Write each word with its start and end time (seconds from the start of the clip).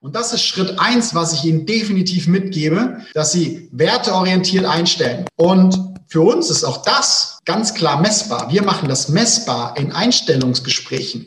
Und 0.00 0.14
das 0.14 0.32
ist 0.32 0.42
Schritt 0.42 0.78
eins, 0.78 1.14
was 1.14 1.32
ich 1.32 1.44
Ihnen 1.44 1.64
definitiv 1.64 2.28
mitgebe, 2.28 3.00
dass 3.14 3.32
Sie 3.32 3.68
werteorientiert 3.72 4.66
einstellen. 4.66 5.24
Und 5.36 5.78
für 6.06 6.20
uns 6.20 6.50
ist 6.50 6.64
auch 6.64 6.82
das 6.82 7.38
ganz 7.46 7.72
klar 7.74 8.00
messbar. 8.00 8.50
Wir 8.50 8.62
machen 8.62 8.88
das 8.88 9.08
messbar 9.08 9.76
in 9.78 9.92
Einstellungsgesprächen. 9.92 11.26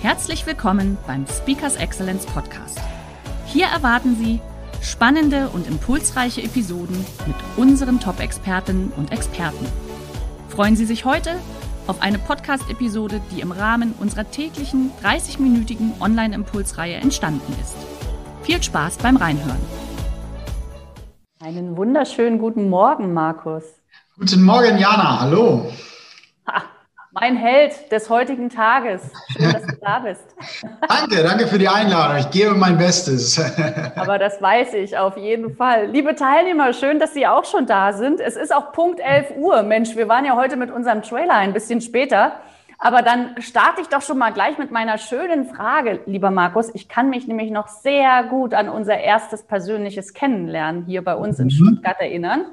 Herzlich 0.00 0.46
willkommen 0.46 0.96
beim 1.06 1.26
Speakers 1.26 1.76
Excellence 1.76 2.24
Podcast. 2.26 2.78
Hier 3.46 3.66
erwarten 3.66 4.16
Sie 4.16 4.40
spannende 4.80 5.48
und 5.48 5.66
impulsreiche 5.66 6.42
Episoden 6.42 7.04
mit 7.26 7.36
unseren 7.56 8.00
Top-Expertinnen 8.00 8.92
und 8.96 9.10
Experten. 9.12 9.66
Freuen 10.48 10.76
Sie 10.76 10.86
sich 10.86 11.04
heute 11.04 11.34
auf 11.86 12.00
eine 12.00 12.18
Podcast-Episode, 12.18 13.20
die 13.30 13.40
im 13.40 13.52
Rahmen 13.52 13.94
unserer 13.98 14.30
täglichen 14.30 14.90
30-minütigen 15.02 16.00
Online-Impulsreihe 16.00 16.94
entstanden 16.96 17.52
ist. 17.60 17.76
Viel 18.42 18.62
Spaß 18.62 18.98
beim 18.98 19.16
Reinhören. 19.16 19.60
Einen 21.40 21.76
wunderschönen 21.76 22.38
guten 22.38 22.68
Morgen, 22.68 23.12
Markus. 23.12 23.64
Guten 24.18 24.42
Morgen, 24.42 24.78
Jana. 24.78 25.20
Hallo. 25.20 25.66
Mein 27.14 27.36
Held 27.36 27.92
des 27.92 28.08
heutigen 28.08 28.48
Tages. 28.48 29.02
Schön, 29.28 29.52
dass 29.52 29.66
du 29.66 29.76
da 29.82 29.98
bist. 29.98 30.34
danke, 30.88 31.22
danke 31.22 31.46
für 31.46 31.58
die 31.58 31.68
Einladung. 31.68 32.16
Ich 32.16 32.30
gebe 32.30 32.54
mein 32.54 32.78
Bestes. 32.78 33.38
Aber 33.96 34.18
das 34.18 34.40
weiß 34.40 34.72
ich 34.74 34.96
auf 34.96 35.18
jeden 35.18 35.54
Fall. 35.54 35.88
Liebe 35.88 36.14
Teilnehmer, 36.14 36.72
schön, 36.72 36.98
dass 36.98 37.12
Sie 37.12 37.26
auch 37.26 37.44
schon 37.44 37.66
da 37.66 37.92
sind. 37.92 38.18
Es 38.18 38.36
ist 38.36 38.54
auch 38.54 38.72
Punkt 38.72 38.98
11 38.98 39.34
Uhr. 39.36 39.62
Mensch, 39.62 39.94
wir 39.94 40.08
waren 40.08 40.24
ja 40.24 40.36
heute 40.36 40.56
mit 40.56 40.70
unserem 40.70 41.02
Trailer 41.02 41.34
ein 41.34 41.52
bisschen 41.52 41.82
später. 41.82 42.32
Aber 42.78 43.02
dann 43.02 43.34
starte 43.42 43.82
ich 43.82 43.88
doch 43.88 44.00
schon 44.00 44.16
mal 44.16 44.32
gleich 44.32 44.56
mit 44.56 44.70
meiner 44.70 44.96
schönen 44.96 45.44
Frage, 45.44 46.00
lieber 46.06 46.30
Markus. 46.30 46.74
Ich 46.74 46.88
kann 46.88 47.10
mich 47.10 47.28
nämlich 47.28 47.50
noch 47.50 47.68
sehr 47.68 48.22
gut 48.24 48.54
an 48.54 48.70
unser 48.70 48.98
erstes 48.98 49.42
persönliches 49.42 50.14
Kennenlernen 50.14 50.86
hier 50.86 51.04
bei 51.04 51.14
uns 51.14 51.38
in 51.38 51.44
mhm. 51.44 51.50
Stuttgart 51.50 52.00
erinnern. 52.00 52.46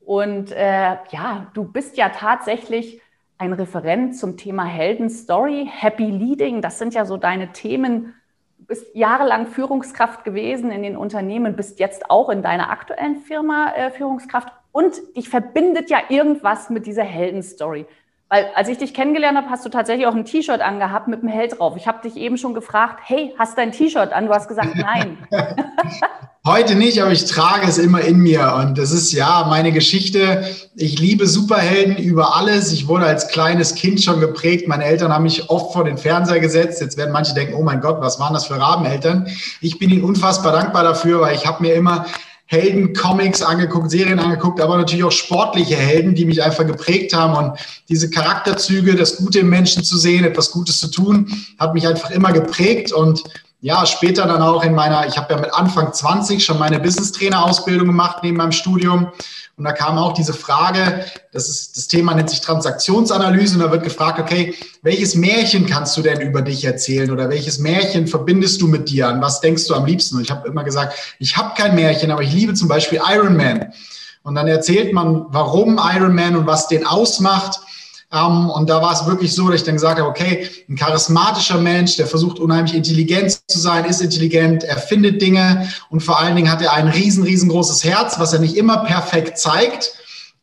Und 0.00 0.52
äh, 0.52 0.96
ja, 1.10 1.48
du 1.54 1.64
bist 1.64 1.96
ja 1.96 2.08
tatsächlich 2.10 3.00
ein 3.40 3.54
Referent 3.54 4.16
zum 4.18 4.36
Thema 4.36 4.64
Heldenstory, 4.64 5.66
Happy 5.66 6.04
Leading. 6.04 6.60
Das 6.60 6.78
sind 6.78 6.92
ja 6.92 7.06
so 7.06 7.16
deine 7.16 7.52
Themen. 7.52 8.14
Du 8.58 8.66
bist 8.66 8.94
jahrelang 8.94 9.46
Führungskraft 9.46 10.24
gewesen 10.24 10.70
in 10.70 10.82
den 10.82 10.94
Unternehmen, 10.94 11.56
bist 11.56 11.80
jetzt 11.80 12.10
auch 12.10 12.28
in 12.28 12.42
deiner 12.42 12.70
aktuellen 12.70 13.16
Firma 13.16 13.72
äh, 13.72 13.90
Führungskraft 13.90 14.52
und 14.72 14.94
dich 15.16 15.30
verbindet 15.30 15.88
ja 15.88 16.00
irgendwas 16.10 16.68
mit 16.68 16.86
dieser 16.86 17.02
Heldenstory. 17.02 17.86
Weil 18.28 18.50
als 18.54 18.68
ich 18.68 18.76
dich 18.76 18.92
kennengelernt 18.92 19.38
habe, 19.38 19.48
hast 19.48 19.64
du 19.64 19.70
tatsächlich 19.70 20.06
auch 20.06 20.14
ein 20.14 20.26
T-Shirt 20.26 20.60
angehabt 20.60 21.08
mit 21.08 21.20
einem 21.20 21.32
Held 21.32 21.58
drauf. 21.58 21.76
Ich 21.76 21.88
habe 21.88 22.02
dich 22.02 22.18
eben 22.18 22.36
schon 22.36 22.52
gefragt, 22.52 23.00
hey, 23.04 23.34
hast 23.38 23.56
du 23.56 23.62
ein 23.62 23.72
T-Shirt 23.72 24.12
an? 24.12 24.26
Du 24.26 24.34
hast 24.34 24.48
gesagt, 24.48 24.76
nein. 24.76 25.16
Heute 26.50 26.74
nicht, 26.74 27.00
aber 27.00 27.12
ich 27.12 27.26
trage 27.26 27.68
es 27.68 27.78
immer 27.78 28.00
in 28.00 28.18
mir. 28.18 28.56
Und 28.56 28.76
das 28.76 28.90
ist 28.90 29.12
ja 29.12 29.46
meine 29.48 29.70
Geschichte. 29.70 30.44
Ich 30.74 30.98
liebe 30.98 31.28
Superhelden 31.28 31.96
über 31.96 32.36
alles. 32.36 32.72
Ich 32.72 32.88
wurde 32.88 33.06
als 33.06 33.28
kleines 33.28 33.76
Kind 33.76 34.02
schon 34.02 34.18
geprägt. 34.18 34.66
Meine 34.66 34.84
Eltern 34.84 35.12
haben 35.12 35.22
mich 35.22 35.48
oft 35.48 35.72
vor 35.72 35.84
den 35.84 35.96
Fernseher 35.96 36.40
gesetzt. 36.40 36.80
Jetzt 36.80 36.96
werden 36.96 37.12
manche 37.12 37.34
denken, 37.34 37.54
oh 37.54 37.62
mein 37.62 37.80
Gott, 37.80 38.00
was 38.00 38.18
waren 38.18 38.34
das 38.34 38.46
für 38.46 38.58
Rabeneltern? 38.58 39.28
Ich 39.60 39.78
bin 39.78 39.90
ihnen 39.90 40.02
unfassbar 40.02 40.50
dankbar 40.50 40.82
dafür, 40.82 41.20
weil 41.20 41.36
ich 41.36 41.46
habe 41.46 41.62
mir 41.62 41.74
immer 41.74 42.06
Helden, 42.46 42.94
Comics 42.94 43.42
angeguckt, 43.42 43.92
Serien 43.92 44.18
angeguckt, 44.18 44.60
aber 44.60 44.76
natürlich 44.76 45.04
auch 45.04 45.12
sportliche 45.12 45.76
Helden, 45.76 46.16
die 46.16 46.24
mich 46.24 46.42
einfach 46.42 46.66
geprägt 46.66 47.14
haben. 47.14 47.36
Und 47.36 47.60
diese 47.88 48.10
Charakterzüge, 48.10 48.96
das 48.96 49.18
Gute 49.18 49.38
im 49.38 49.50
Menschen 49.50 49.84
zu 49.84 49.96
sehen, 49.96 50.24
etwas 50.24 50.50
Gutes 50.50 50.80
zu 50.80 50.88
tun, 50.88 51.30
hat 51.60 51.74
mich 51.74 51.86
einfach 51.86 52.10
immer 52.10 52.32
geprägt. 52.32 52.90
Und 52.90 53.22
ja, 53.60 53.84
später 53.84 54.26
dann 54.26 54.42
auch 54.42 54.64
in 54.64 54.74
meiner, 54.74 55.06
ich 55.06 55.16
habe 55.18 55.34
ja 55.34 55.40
mit 55.40 55.52
Anfang 55.52 55.92
20 55.92 56.44
schon 56.44 56.58
meine 56.58 56.80
Business-Trainer-Ausbildung 56.80 57.88
gemacht 57.88 58.18
neben 58.22 58.38
meinem 58.38 58.52
Studium. 58.52 59.08
Und 59.56 59.64
da 59.64 59.72
kam 59.72 59.98
auch 59.98 60.14
diese 60.14 60.32
Frage, 60.32 61.04
das 61.32 61.50
ist, 61.50 61.76
das 61.76 61.86
Thema 61.86 62.14
nennt 62.14 62.30
sich 62.30 62.40
Transaktionsanalyse 62.40 63.56
und 63.56 63.60
da 63.60 63.70
wird 63.70 63.84
gefragt, 63.84 64.18
okay, 64.18 64.54
welches 64.80 65.14
Märchen 65.14 65.66
kannst 65.66 65.94
du 65.98 66.00
denn 66.00 66.22
über 66.22 66.40
dich 66.40 66.64
erzählen 66.64 67.10
oder 67.10 67.28
welches 67.28 67.58
Märchen 67.58 68.06
verbindest 68.06 68.62
du 68.62 68.68
mit 68.68 68.88
dir? 68.88 69.08
An 69.08 69.20
was 69.20 69.42
denkst 69.42 69.66
du 69.66 69.74
am 69.74 69.84
liebsten? 69.84 70.16
Und 70.16 70.22
ich 70.22 70.30
habe 70.30 70.48
immer 70.48 70.64
gesagt, 70.64 70.94
ich 71.18 71.36
habe 71.36 71.52
kein 71.54 71.74
Märchen, 71.74 72.10
aber 72.10 72.22
ich 72.22 72.32
liebe 72.32 72.54
zum 72.54 72.68
Beispiel 72.68 73.02
Iron 73.12 73.36
Man. 73.36 73.74
Und 74.22 74.34
dann 74.34 74.48
erzählt 74.48 74.94
man, 74.94 75.26
warum 75.28 75.78
Iron 75.94 76.14
Man 76.14 76.36
und 76.36 76.46
was 76.46 76.68
den 76.68 76.86
ausmacht. 76.86 77.60
Ähm, 78.12 78.50
und 78.50 78.68
da 78.68 78.82
war 78.82 78.92
es 78.92 79.06
wirklich 79.06 79.34
so, 79.34 79.48
dass 79.48 79.60
ich 79.60 79.66
dann 79.66 79.74
gesagt 79.74 79.98
habe, 79.98 80.08
okay, 80.08 80.48
ein 80.68 80.76
charismatischer 80.76 81.58
Mensch, 81.58 81.96
der 81.96 82.06
versucht 82.06 82.38
unheimlich 82.38 82.74
intelligent 82.74 83.40
zu 83.46 83.58
sein, 83.58 83.84
ist 83.84 84.00
intelligent, 84.00 84.64
er 84.64 84.78
findet 84.78 85.22
Dinge 85.22 85.68
und 85.90 86.00
vor 86.00 86.18
allen 86.18 86.34
Dingen 86.34 86.50
hat 86.50 86.62
er 86.62 86.72
ein 86.72 86.88
riesen, 86.88 87.22
riesengroßes 87.22 87.84
Herz, 87.84 88.18
was 88.18 88.32
er 88.32 88.40
nicht 88.40 88.56
immer 88.56 88.78
perfekt 88.78 89.38
zeigt, 89.38 89.92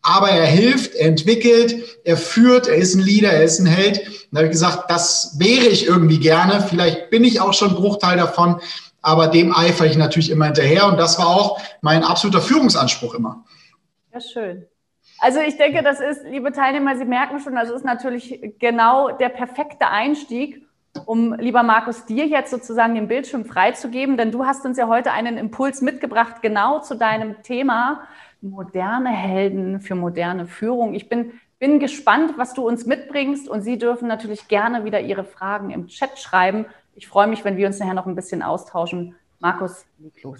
aber 0.02 0.30
er 0.30 0.46
hilft, 0.46 0.96
er 0.96 1.10
entwickelt, 1.10 2.00
er 2.06 2.16
führt, 2.16 2.68
er 2.68 2.76
ist 2.76 2.96
ein 2.96 3.02
Leader, 3.02 3.32
er 3.32 3.44
ist 3.44 3.60
ein 3.60 3.66
Held. 3.66 3.98
Und 4.08 4.28
da 4.32 4.38
habe 4.38 4.48
ich 4.48 4.54
gesagt, 4.54 4.90
das 4.90 5.36
wäre 5.38 5.66
ich 5.66 5.86
irgendwie 5.86 6.20
gerne. 6.20 6.62
Vielleicht 6.62 7.10
bin 7.10 7.26
ich 7.26 7.42
auch 7.42 7.54
schon 7.54 7.76
Bruchteil 7.76 8.16
davon, 8.16 8.62
aber 9.02 9.28
dem 9.28 9.54
eifere 9.54 9.88
ich 9.88 9.98
natürlich 9.98 10.30
immer 10.30 10.46
hinterher. 10.46 10.88
Und 10.88 10.98
das 10.98 11.18
war 11.18 11.28
auch 11.28 11.60
mein 11.82 12.06
absoluter 12.06 12.42
Führungsanspruch 12.42 13.16
immer. 13.16 13.44
Ja, 14.14 14.22
schön. 14.22 14.66
Also 15.20 15.40
ich 15.40 15.58
denke, 15.58 15.82
das 15.84 16.00
ist, 16.00 16.24
liebe 16.26 16.52
Teilnehmer, 16.52 16.96
Sie 16.96 17.06
merken 17.06 17.40
schon, 17.40 17.56
das 17.56 17.70
ist 17.70 17.84
natürlich 17.84 18.54
genau 18.60 19.10
der 19.10 19.30
perfekte 19.30 19.88
Einstieg, 19.88 20.68
um, 21.06 21.34
lieber 21.34 21.64
Markus, 21.64 22.06
dir 22.06 22.26
jetzt 22.26 22.52
sozusagen 22.52 22.96
den 22.96 23.08
Bildschirm 23.08 23.46
freizugeben, 23.46 24.18
denn 24.18 24.32
du 24.32 24.46
hast 24.46 24.66
uns 24.66 24.78
ja 24.78 24.88
heute 24.88 25.12
einen 25.12 25.38
Impuls 25.38 25.82
mitgebracht, 25.82 26.42
genau 26.42 26.80
zu 26.80 26.96
deinem 26.96 27.42
Thema 27.44 28.08
moderne 28.42 29.10
Helden 29.10 29.80
für 29.80 29.96
moderne 29.96 30.48
Führung. 30.48 30.94
Ich 30.94 31.10
bin, 31.10 31.34
bin 31.60 31.80
gespannt, 31.80 32.34
was 32.38 32.54
du 32.54 32.68
uns 32.68 32.86
mitbringst 32.86 33.48
und 33.48 33.62
Sie 33.62 33.78
dürfen 33.78 34.08
natürlich 34.08 34.48
gerne 34.48 34.86
wieder 34.86 35.02
Ihre 35.02 35.24
Fragen 35.24 35.72
im 35.72 35.88
Chat 35.88 36.20
schreiben. 36.20 36.66
Ich 36.96 37.08
freue 37.08 37.28
mich, 37.28 37.44
wenn 37.46 37.58
wir 37.58 37.68
uns 37.68 37.80
nachher 37.80 37.94
noch 37.94 38.06
ein 38.06 38.16
bisschen 38.16 38.42
austauschen. 38.42 39.16
Markus, 39.40 39.86
leg 40.00 40.22
los. 40.24 40.40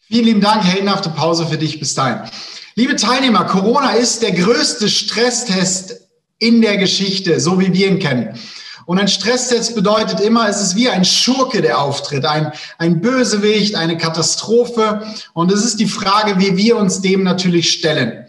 Vielen 0.00 0.24
lieben 0.24 0.40
Dank, 0.40 0.64
heldenhafte 0.64 1.10
Pause 1.10 1.46
für 1.46 1.56
dich 1.56 1.78
bis 1.78 1.94
dahin. 1.94 2.28
Liebe 2.74 2.96
Teilnehmer, 2.96 3.44
Corona 3.44 3.90
ist 3.90 4.22
der 4.22 4.32
größte 4.32 4.88
Stresstest 4.88 6.08
in 6.38 6.62
der 6.62 6.78
Geschichte, 6.78 7.38
so 7.38 7.60
wie 7.60 7.70
wir 7.74 7.86
ihn 7.86 7.98
kennen. 7.98 8.38
Und 8.86 8.98
ein 8.98 9.08
Stresstest 9.08 9.74
bedeutet 9.74 10.20
immer, 10.20 10.48
es 10.48 10.62
ist 10.62 10.74
wie 10.74 10.88
ein 10.88 11.04
Schurke, 11.04 11.60
der 11.60 11.78
auftritt, 11.78 12.24
ein, 12.24 12.50
ein 12.78 13.02
Bösewicht, 13.02 13.74
eine 13.74 13.98
Katastrophe. 13.98 15.02
Und 15.34 15.52
es 15.52 15.62
ist 15.66 15.80
die 15.80 15.86
Frage, 15.86 16.38
wie 16.38 16.56
wir 16.56 16.78
uns 16.78 17.02
dem 17.02 17.24
natürlich 17.24 17.70
stellen. 17.70 18.24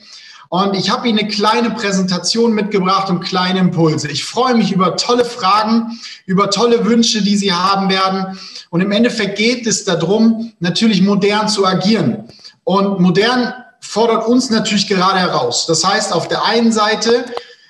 Und 0.50 0.76
ich 0.76 0.90
habe 0.90 1.08
Ihnen 1.08 1.20
eine 1.20 1.30
kleine 1.30 1.72
Präsentation 1.72 2.54
mitgebracht 2.54 3.10
und 3.10 3.22
kleine 3.22 3.60
Impulse. 3.60 4.10
Ich 4.10 4.26
freue 4.26 4.56
mich 4.56 4.74
über 4.74 4.98
tolle 4.98 5.24
Fragen, 5.24 5.98
über 6.26 6.50
tolle 6.50 6.86
Wünsche, 6.86 7.24
die 7.24 7.38
Sie 7.38 7.54
haben 7.54 7.90
werden. 7.90 8.38
Und 8.72 8.82
im 8.82 8.92
Endeffekt 8.92 9.38
geht 9.38 9.66
es 9.68 9.86
darum, 9.86 10.52
natürlich 10.60 11.02
modern 11.02 11.48
zu 11.48 11.66
agieren. 11.66 12.26
Und 12.66 13.00
modern 13.00 13.54
fordert 13.84 14.28
uns 14.28 14.50
natürlich 14.50 14.88
gerade 14.88 15.20
heraus. 15.20 15.66
Das 15.68 15.86
heißt, 15.86 16.14
auf 16.14 16.28
der 16.28 16.44
einen 16.46 16.72
Seite 16.72 17.26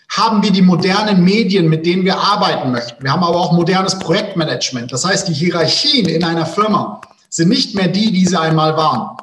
haben 0.09 0.43
wir 0.43 0.51
die 0.51 0.61
modernen 0.61 1.23
Medien, 1.23 1.67
mit 1.67 1.85
denen 1.85 2.05
wir 2.05 2.17
arbeiten 2.17 2.71
möchten. 2.71 3.03
Wir 3.03 3.11
haben 3.11 3.23
aber 3.23 3.37
auch 3.37 3.51
modernes 3.51 3.97
Projektmanagement. 3.97 4.91
Das 4.91 5.03
heißt, 5.05 5.27
die 5.27 5.33
Hierarchien 5.33 6.07
in 6.07 6.23
einer 6.23 6.45
Firma 6.45 7.01
sind 7.29 7.49
nicht 7.49 7.73
mehr 7.73 7.87
die, 7.87 8.11
die 8.11 8.25
sie 8.27 8.39
einmal 8.39 8.77
waren. 8.77 9.17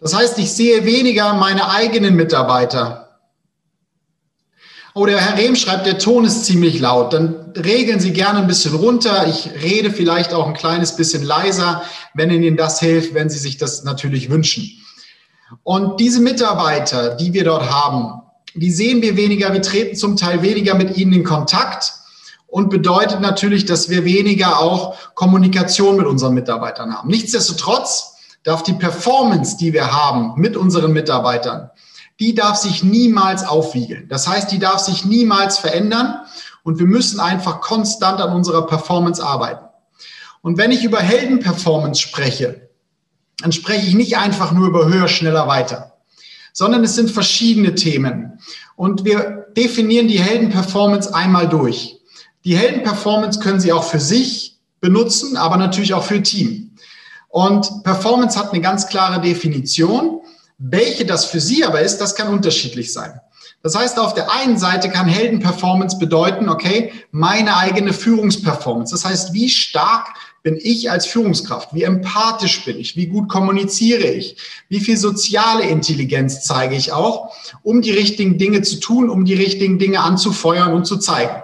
Das 0.00 0.16
heißt, 0.16 0.38
ich 0.38 0.50
sehe 0.50 0.84
weniger 0.84 1.34
meine 1.34 1.70
eigenen 1.70 2.16
Mitarbeiter. 2.16 3.11
Oder 4.94 5.18
Herr 5.18 5.38
Rehm 5.38 5.56
schreibt, 5.56 5.86
der 5.86 5.98
Ton 5.98 6.24
ist 6.24 6.44
ziemlich 6.44 6.78
laut. 6.78 7.14
Dann 7.14 7.52
regeln 7.56 7.98
Sie 7.98 8.12
gerne 8.12 8.40
ein 8.40 8.46
bisschen 8.46 8.74
runter. 8.74 9.26
Ich 9.26 9.50
rede 9.62 9.90
vielleicht 9.90 10.34
auch 10.34 10.46
ein 10.46 10.54
kleines 10.54 10.96
bisschen 10.96 11.22
leiser, 11.22 11.82
wenn 12.14 12.30
Ihnen 12.30 12.56
das 12.58 12.78
hilft, 12.80 13.14
wenn 13.14 13.30
Sie 13.30 13.38
sich 13.38 13.56
das 13.56 13.84
natürlich 13.84 14.28
wünschen. 14.28 14.70
Und 15.62 16.00
diese 16.00 16.20
Mitarbeiter, 16.20 17.14
die 17.14 17.32
wir 17.32 17.44
dort 17.44 17.70
haben, 17.70 18.22
die 18.54 18.70
sehen 18.70 19.00
wir 19.00 19.16
weniger, 19.16 19.52
wir 19.52 19.62
treten 19.62 19.96
zum 19.96 20.16
Teil 20.16 20.42
weniger 20.42 20.74
mit 20.74 20.96
ihnen 20.96 21.12
in 21.12 21.24
Kontakt 21.24 21.94
und 22.46 22.68
bedeutet 22.68 23.20
natürlich, 23.20 23.64
dass 23.64 23.88
wir 23.88 24.04
weniger 24.04 24.60
auch 24.60 25.14
Kommunikation 25.14 25.96
mit 25.96 26.06
unseren 26.06 26.34
Mitarbeitern 26.34 26.94
haben. 26.94 27.08
Nichtsdestotrotz 27.08 28.16
darf 28.42 28.62
die 28.62 28.74
Performance, 28.74 29.56
die 29.56 29.72
wir 29.72 29.90
haben 29.90 30.38
mit 30.38 30.56
unseren 30.56 30.92
Mitarbeitern, 30.92 31.70
die 32.20 32.34
darf 32.34 32.56
sich 32.56 32.82
niemals 32.82 33.44
aufwiegeln. 33.44 34.08
Das 34.08 34.28
heißt, 34.28 34.50
die 34.52 34.58
darf 34.58 34.78
sich 34.78 35.04
niemals 35.04 35.58
verändern 35.58 36.20
und 36.62 36.78
wir 36.78 36.86
müssen 36.86 37.20
einfach 37.20 37.60
konstant 37.60 38.20
an 38.20 38.32
unserer 38.32 38.66
Performance 38.66 39.24
arbeiten. 39.24 39.66
Und 40.42 40.58
wenn 40.58 40.72
ich 40.72 40.84
über 40.84 40.98
Heldenperformance 40.98 42.00
spreche, 42.00 42.68
dann 43.40 43.52
spreche 43.52 43.86
ich 43.86 43.94
nicht 43.94 44.16
einfach 44.16 44.52
nur 44.52 44.68
über 44.68 44.88
höher, 44.88 45.08
schneller, 45.08 45.48
weiter, 45.48 45.98
sondern 46.52 46.84
es 46.84 46.94
sind 46.94 47.10
verschiedene 47.10 47.74
Themen. 47.74 48.38
Und 48.76 49.04
wir 49.04 49.46
definieren 49.56 50.08
die 50.08 50.20
Heldenperformance 50.20 51.14
einmal 51.14 51.48
durch. 51.48 51.98
Die 52.44 52.56
Heldenperformance 52.56 53.40
können 53.40 53.60
Sie 53.60 53.72
auch 53.72 53.84
für 53.84 54.00
sich 54.00 54.58
benutzen, 54.80 55.36
aber 55.36 55.56
natürlich 55.56 55.94
auch 55.94 56.04
für 56.04 56.22
Team. 56.22 56.72
Und 57.28 57.84
Performance 57.84 58.38
hat 58.38 58.52
eine 58.52 58.60
ganz 58.60 58.88
klare 58.88 59.20
Definition. 59.20 60.21
Welche 60.64 61.04
das 61.04 61.24
für 61.24 61.40
Sie 61.40 61.64
aber 61.64 61.80
ist, 61.80 61.98
das 61.98 62.14
kann 62.14 62.28
unterschiedlich 62.28 62.92
sein. 62.92 63.20
Das 63.64 63.74
heißt, 63.74 63.98
auf 63.98 64.14
der 64.14 64.30
einen 64.30 64.58
Seite 64.58 64.90
kann 64.90 65.08
Heldenperformance 65.08 65.98
bedeuten, 65.98 66.48
okay, 66.48 66.92
meine 67.10 67.56
eigene 67.56 67.92
Führungsperformance. 67.92 68.92
Das 68.92 69.04
heißt, 69.04 69.32
wie 69.32 69.48
stark 69.48 70.08
bin 70.44 70.56
ich 70.60 70.88
als 70.88 71.06
Führungskraft? 71.06 71.74
Wie 71.74 71.82
empathisch 71.82 72.64
bin 72.64 72.78
ich? 72.78 72.96
Wie 72.96 73.06
gut 73.08 73.28
kommuniziere 73.28 74.06
ich? 74.06 74.36
Wie 74.68 74.78
viel 74.78 74.96
soziale 74.96 75.64
Intelligenz 75.64 76.42
zeige 76.42 76.76
ich 76.76 76.92
auch, 76.92 77.34
um 77.64 77.82
die 77.82 77.92
richtigen 77.92 78.38
Dinge 78.38 78.62
zu 78.62 78.78
tun, 78.78 79.10
um 79.10 79.24
die 79.24 79.34
richtigen 79.34 79.80
Dinge 79.80 80.00
anzufeuern 80.00 80.72
und 80.72 80.84
zu 80.84 80.96
zeigen? 80.96 81.42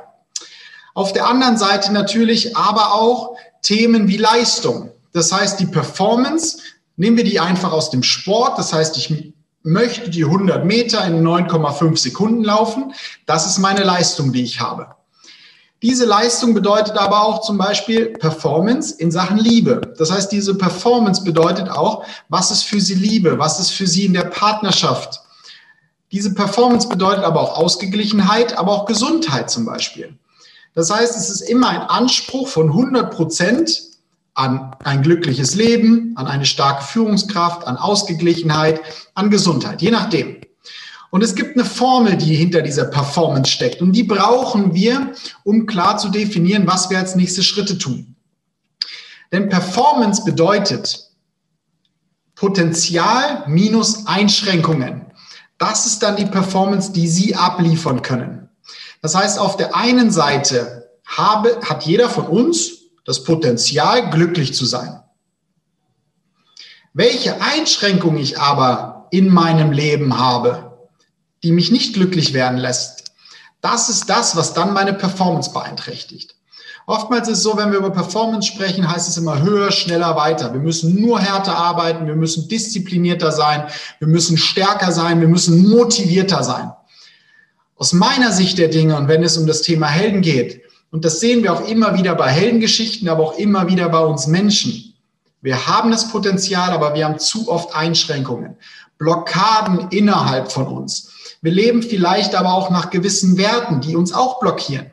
Auf 0.94 1.12
der 1.12 1.26
anderen 1.26 1.56
Seite 1.56 1.92
natürlich 1.92 2.56
aber 2.56 2.94
auch 2.94 3.36
Themen 3.62 4.06
wie 4.06 4.16
Leistung. 4.16 4.90
Das 5.12 5.32
heißt, 5.32 5.58
die 5.58 5.66
Performance, 5.66 6.58
nehmen 6.98 7.16
wir 7.16 7.24
die 7.24 7.40
einfach 7.40 7.72
aus 7.72 7.90
dem 7.90 8.02
Sport. 8.02 8.58
Das 8.58 8.72
heißt, 8.74 8.98
ich 8.98 9.32
möchte 9.62 10.10
die 10.10 10.24
100 10.24 10.64
Meter 10.64 11.04
in 11.06 11.26
9,5 11.26 11.96
Sekunden 11.96 12.44
laufen. 12.44 12.92
Das 13.24 13.46
ist 13.46 13.58
meine 13.58 13.84
Leistung, 13.84 14.32
die 14.32 14.42
ich 14.42 14.60
habe. 14.60 14.88
Diese 15.80 16.04
Leistung 16.04 16.54
bedeutet 16.54 16.98
aber 16.98 17.22
auch 17.22 17.42
zum 17.42 17.56
Beispiel 17.56 18.06
Performance 18.06 18.96
in 18.98 19.12
Sachen 19.12 19.38
Liebe. 19.38 19.80
Das 19.96 20.10
heißt, 20.10 20.32
diese 20.32 20.56
Performance 20.56 21.22
bedeutet 21.22 21.68
auch, 21.68 22.04
was 22.28 22.50
ist 22.50 22.64
für 22.64 22.80
Sie 22.80 22.94
Liebe, 22.94 23.38
was 23.38 23.60
ist 23.60 23.70
für 23.70 23.86
Sie 23.86 24.04
in 24.04 24.12
der 24.12 24.24
Partnerschaft. 24.24 25.20
Diese 26.10 26.34
Performance 26.34 26.88
bedeutet 26.88 27.22
aber 27.22 27.40
auch 27.40 27.56
Ausgeglichenheit, 27.56 28.58
aber 28.58 28.72
auch 28.72 28.86
Gesundheit 28.86 29.50
zum 29.50 29.66
Beispiel. 29.66 30.18
Das 30.74 30.90
heißt, 30.90 31.16
es 31.16 31.30
ist 31.30 31.42
immer 31.42 31.68
ein 31.68 31.82
Anspruch 31.82 32.48
von 32.48 32.68
100 32.70 33.14
Prozent 33.14 33.87
an 34.38 34.76
ein 34.84 35.02
glückliches 35.02 35.56
Leben, 35.56 36.12
an 36.14 36.28
eine 36.28 36.46
starke 36.46 36.84
Führungskraft, 36.84 37.66
an 37.66 37.76
Ausgeglichenheit, 37.76 38.80
an 39.14 39.30
Gesundheit, 39.30 39.82
je 39.82 39.90
nachdem. 39.90 40.36
Und 41.10 41.24
es 41.24 41.34
gibt 41.34 41.56
eine 41.56 41.64
Formel, 41.64 42.16
die 42.16 42.36
hinter 42.36 42.62
dieser 42.62 42.84
Performance 42.84 43.50
steckt. 43.50 43.82
Und 43.82 43.92
die 43.92 44.04
brauchen 44.04 44.74
wir, 44.74 45.12
um 45.42 45.66
klar 45.66 45.98
zu 45.98 46.10
definieren, 46.10 46.66
was 46.66 46.88
wir 46.88 46.98
als 46.98 47.16
nächste 47.16 47.42
Schritte 47.42 47.78
tun. 47.78 48.14
Denn 49.32 49.48
Performance 49.48 50.22
bedeutet 50.24 51.10
Potenzial 52.36 53.44
minus 53.48 54.06
Einschränkungen. 54.06 55.06
Das 55.56 55.86
ist 55.86 56.02
dann 56.04 56.14
die 56.14 56.26
Performance, 56.26 56.92
die 56.92 57.08
Sie 57.08 57.34
abliefern 57.34 58.02
können. 58.02 58.48
Das 59.02 59.16
heißt, 59.16 59.40
auf 59.40 59.56
der 59.56 59.74
einen 59.74 60.12
Seite 60.12 60.90
habe, 61.04 61.58
hat 61.64 61.84
jeder 61.84 62.08
von 62.08 62.26
uns 62.26 62.77
das 63.08 63.24
Potenzial, 63.24 64.10
glücklich 64.10 64.52
zu 64.52 64.66
sein. 64.66 65.00
Welche 66.92 67.40
Einschränkung 67.40 68.18
ich 68.18 68.38
aber 68.38 69.08
in 69.10 69.30
meinem 69.30 69.72
Leben 69.72 70.18
habe, 70.18 70.90
die 71.42 71.52
mich 71.52 71.70
nicht 71.70 71.94
glücklich 71.94 72.34
werden 72.34 72.58
lässt, 72.58 73.04
das 73.62 73.88
ist 73.88 74.10
das, 74.10 74.36
was 74.36 74.52
dann 74.52 74.74
meine 74.74 74.92
Performance 74.92 75.54
beeinträchtigt. 75.54 76.34
Oftmals 76.86 77.28
ist 77.28 77.38
es 77.38 77.44
so, 77.44 77.56
wenn 77.56 77.72
wir 77.72 77.78
über 77.78 77.90
Performance 77.90 78.46
sprechen, 78.46 78.86
heißt 78.86 79.08
es 79.08 79.16
immer 79.16 79.40
höher, 79.40 79.72
schneller, 79.72 80.14
weiter. 80.14 80.52
Wir 80.52 80.60
müssen 80.60 81.00
nur 81.00 81.18
härter 81.18 81.56
arbeiten, 81.56 82.06
wir 82.06 82.16
müssen 82.16 82.46
disziplinierter 82.46 83.32
sein, 83.32 83.68
wir 84.00 84.08
müssen 84.08 84.36
stärker 84.36 84.92
sein, 84.92 85.22
wir 85.22 85.28
müssen 85.28 85.66
motivierter 85.66 86.44
sein. 86.44 86.72
Aus 87.74 87.94
meiner 87.94 88.32
Sicht 88.32 88.58
der 88.58 88.68
Dinge 88.68 88.96
und 88.98 89.08
wenn 89.08 89.22
es 89.22 89.38
um 89.38 89.46
das 89.46 89.62
Thema 89.62 89.86
Helden 89.86 90.20
geht, 90.20 90.67
und 90.90 91.04
das 91.04 91.20
sehen 91.20 91.42
wir 91.42 91.52
auch 91.52 91.68
immer 91.68 91.94
wieder 91.94 92.14
bei 92.14 92.30
Heldengeschichten, 92.30 93.08
aber 93.08 93.22
auch 93.22 93.38
immer 93.38 93.68
wieder 93.68 93.88
bei 93.88 94.00
uns 94.00 94.26
Menschen. 94.26 94.94
Wir 95.40 95.66
haben 95.66 95.90
das 95.90 96.10
Potenzial, 96.10 96.70
aber 96.70 96.94
wir 96.94 97.04
haben 97.04 97.18
zu 97.18 97.48
oft 97.48 97.74
Einschränkungen, 97.74 98.56
Blockaden 98.96 99.88
innerhalb 99.90 100.50
von 100.50 100.66
uns. 100.66 101.12
Wir 101.42 101.52
leben 101.52 101.82
vielleicht 101.82 102.34
aber 102.34 102.54
auch 102.54 102.70
nach 102.70 102.90
gewissen 102.90 103.36
Werten, 103.36 103.80
die 103.80 103.94
uns 103.94 104.12
auch 104.12 104.40
blockieren. 104.40 104.90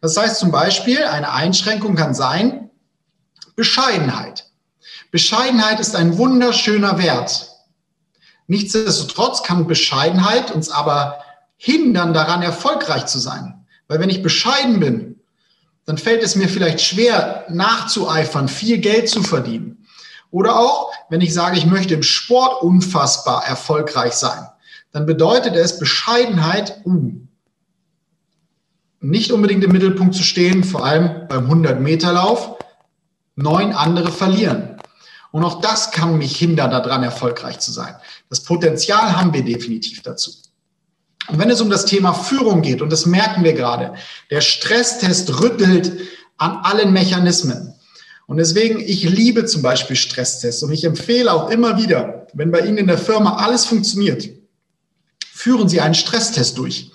Das 0.00 0.16
heißt 0.16 0.38
zum 0.38 0.50
Beispiel, 0.50 1.02
eine 1.04 1.32
Einschränkung 1.32 1.96
kann 1.96 2.14
sein 2.14 2.70
Bescheidenheit. 3.56 4.46
Bescheidenheit 5.10 5.80
ist 5.80 5.96
ein 5.96 6.16
wunderschöner 6.16 6.98
Wert. 6.98 7.48
Nichtsdestotrotz 8.46 9.42
kann 9.42 9.66
Bescheidenheit 9.66 10.50
uns 10.50 10.70
aber 10.70 11.22
hindern, 11.56 12.14
daran 12.14 12.42
erfolgreich 12.42 13.06
zu 13.06 13.18
sein. 13.18 13.66
Weil 13.88 14.00
wenn 14.00 14.10
ich 14.10 14.22
bescheiden 14.22 14.80
bin, 14.80 15.09
dann 15.90 15.98
fällt 15.98 16.22
es 16.22 16.36
mir 16.36 16.48
vielleicht 16.48 16.80
schwer, 16.80 17.44
nachzueifern, 17.48 18.46
viel 18.46 18.78
Geld 18.78 19.08
zu 19.08 19.24
verdienen. 19.24 19.84
Oder 20.30 20.56
auch, 20.56 20.92
wenn 21.08 21.20
ich 21.20 21.34
sage, 21.34 21.58
ich 21.58 21.66
möchte 21.66 21.94
im 21.94 22.04
Sport 22.04 22.62
unfassbar 22.62 23.44
erfolgreich 23.44 24.12
sein, 24.12 24.46
dann 24.92 25.04
bedeutet 25.04 25.56
es 25.56 25.80
Bescheidenheit, 25.80 26.80
uh, 26.84 27.10
nicht 29.00 29.32
unbedingt 29.32 29.64
im 29.64 29.72
Mittelpunkt 29.72 30.14
zu 30.14 30.22
stehen, 30.22 30.62
vor 30.62 30.84
allem 30.84 31.26
beim 31.26 31.50
100-Meter-Lauf, 31.50 32.58
neun 33.34 33.72
andere 33.72 34.12
verlieren. 34.12 34.80
Und 35.32 35.42
auch 35.42 35.60
das 35.60 35.90
kann 35.90 36.18
mich 36.18 36.36
hindern, 36.36 36.70
daran 36.70 37.02
erfolgreich 37.02 37.58
zu 37.58 37.72
sein. 37.72 37.96
Das 38.28 38.44
Potenzial 38.44 39.16
haben 39.16 39.34
wir 39.34 39.44
definitiv 39.44 40.02
dazu. 40.02 40.30
Und 41.28 41.38
wenn 41.38 41.50
es 41.50 41.60
um 41.60 41.70
das 41.70 41.84
Thema 41.84 42.12
Führung 42.12 42.62
geht, 42.62 42.82
und 42.82 42.90
das 42.90 43.06
merken 43.06 43.44
wir 43.44 43.52
gerade, 43.52 43.94
der 44.30 44.40
Stresstest 44.40 45.40
rüttelt 45.40 45.92
an 46.38 46.58
allen 46.62 46.92
Mechanismen. 46.92 47.74
Und 48.26 48.36
deswegen, 48.36 48.80
ich 48.80 49.02
liebe 49.02 49.44
zum 49.44 49.62
Beispiel 49.62 49.96
Stresstests 49.96 50.62
und 50.62 50.72
ich 50.72 50.84
empfehle 50.84 51.32
auch 51.32 51.50
immer 51.50 51.78
wieder, 51.78 52.26
wenn 52.32 52.50
bei 52.50 52.60
Ihnen 52.60 52.78
in 52.78 52.86
der 52.86 52.98
Firma 52.98 53.36
alles 53.36 53.64
funktioniert, 53.64 54.28
führen 55.32 55.68
Sie 55.68 55.80
einen 55.80 55.94
Stresstest 55.94 56.56
durch. 56.56 56.90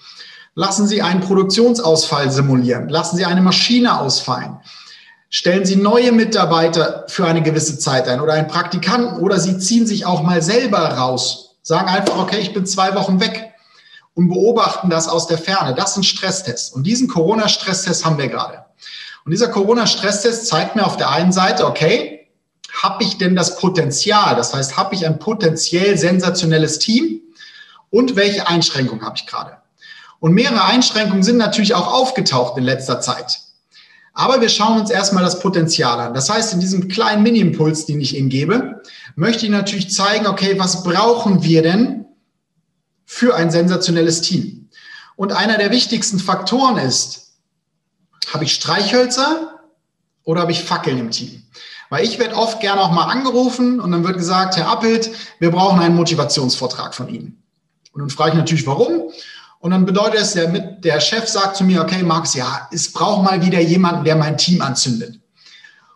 Lassen 0.55 0.88
Sie 0.88 1.01
einen 1.01 1.20
Produktionsausfall 1.20 2.32
simulieren. 2.32 2.88
Lassen 2.88 3.17
Sie 3.17 3.25
eine 3.25 3.41
Maschine 3.41 4.00
ausfallen. 4.00 4.58
Stellen 5.29 5.65
Sie 5.65 5.75
neue 5.75 6.13
Mitarbeiter 6.13 7.03
für 7.10 7.25
eine 7.25 7.44
gewisse 7.44 7.77
Zeit 7.77 8.08
ein 8.08 8.22
oder 8.22 8.34
einen 8.34 8.48
Praktikanten 8.48 9.22
oder 9.22 9.38
Sie 9.38 9.58
ziehen 9.58 9.86
sich 9.86 10.05
auch 10.05 10.24
mal 10.24 10.41
selber 10.41 10.79
raus. 10.79 11.58
Sagen 11.62 11.89
einfach, 11.89 12.17
okay, 12.17 12.39
ich 12.39 12.53
bin 12.53 12.65
zwei 12.65 12.96
Wochen 12.96 13.20
weg 13.20 13.54
und 14.15 14.29
beobachten 14.29 14.89
das 14.89 15.07
aus 15.07 15.27
der 15.27 15.38
Ferne. 15.38 15.75
Das 15.75 15.93
sind 15.93 16.03
Stresstests. 16.03 16.72
Und 16.72 16.84
diesen 16.84 17.07
Corona-Stresstest 17.07 18.03
haben 18.03 18.17
wir 18.17 18.27
gerade. 18.27 18.65
Und 19.25 19.31
dieser 19.31 19.50
Corona-Stresstest 19.50 20.48
zeigt 20.48 20.75
mir 20.75 20.86
auf 20.86 20.98
der 20.98 21.12
einen 21.12 21.31
Seite, 21.31 21.67
okay, 21.67 22.27
habe 22.81 23.03
ich 23.03 23.17
denn 23.17 23.36
das 23.36 23.57
Potenzial? 23.57 24.36
Das 24.36 24.53
heißt, 24.53 24.77
habe 24.77 24.95
ich 24.95 25.05
ein 25.05 25.19
potenziell 25.19 25.98
sensationelles 25.98 26.79
Team? 26.79 27.22
Und 27.89 28.15
welche 28.15 28.48
Einschränkungen 28.48 29.05
habe 29.05 29.17
ich 29.17 29.27
gerade? 29.27 29.57
Und 30.19 30.34
mehrere 30.34 30.63
Einschränkungen 30.65 31.24
sind 31.24 31.38
natürlich 31.38 31.75
auch 31.75 31.91
aufgetaucht 31.91 32.57
in 32.57 32.63
letzter 32.63 33.00
Zeit. 33.01 33.39
Aber 34.13 34.39
wir 34.39 34.50
schauen 34.50 34.79
uns 34.79 34.89
erstmal 34.89 35.24
das 35.24 35.39
Potenzial 35.39 36.00
an. 36.00 36.13
Das 36.13 36.29
heißt, 36.29 36.53
in 36.53 36.62
diesem 36.62 36.88
kleinen 36.88 37.22
Mini-Impuls, 37.22 37.86
den 37.86 38.00
ich 38.00 38.17
Ihnen 38.17 38.29
gebe, 38.29 38.81
möchte 39.15 39.45
ich 39.45 39.51
natürlich 39.51 39.93
zeigen, 39.93 40.25
okay, 40.25 40.57
was 40.57 40.84
brauchen 40.84 41.43
wir 41.43 41.62
denn, 41.62 42.04
für 43.05 43.35
ein 43.35 43.51
sensationelles 43.51 44.21
Team. 44.21 44.69
Und 45.15 45.31
einer 45.31 45.57
der 45.57 45.71
wichtigsten 45.71 46.19
Faktoren 46.19 46.77
ist, 46.77 47.33
habe 48.33 48.43
ich 48.43 48.53
Streichhölzer 48.53 49.62
oder 50.24 50.41
habe 50.41 50.51
ich 50.51 50.63
Fackeln 50.63 50.97
im 50.97 51.12
Team? 51.12 51.43
Weil 51.89 52.03
ich 52.03 52.19
werde 52.19 52.35
oft 52.35 52.59
gerne 52.59 52.81
auch 52.81 52.91
mal 52.91 53.05
angerufen 53.05 53.79
und 53.79 53.91
dann 53.91 54.03
wird 54.03 54.17
gesagt, 54.17 54.57
Herr 54.57 54.67
Appelt, 54.67 55.12
wir 55.39 55.51
brauchen 55.51 55.79
einen 55.79 55.95
Motivationsvortrag 55.95 56.95
von 56.95 57.07
Ihnen. 57.07 57.41
Und 57.93 58.01
dann 58.01 58.09
frage 58.09 58.31
ich 58.31 58.38
natürlich, 58.38 58.67
warum? 58.67 59.12
Und 59.59 59.71
dann 59.71 59.85
bedeutet 59.85 60.21
es, 60.21 60.33
der, 60.33 60.47
der 60.47 61.00
Chef 61.00 61.27
sagt 61.27 61.55
zu 61.55 61.63
mir, 61.63 61.81
okay, 61.81 62.03
Max, 62.03 62.33
ja, 62.33 62.67
es 62.71 62.91
braucht 62.91 63.24
mal 63.24 63.43
wieder 63.43 63.59
jemanden, 63.62 64.03
der 64.03 64.15
mein 64.15 64.38
Team 64.38 64.62
anzündet. 64.62 65.19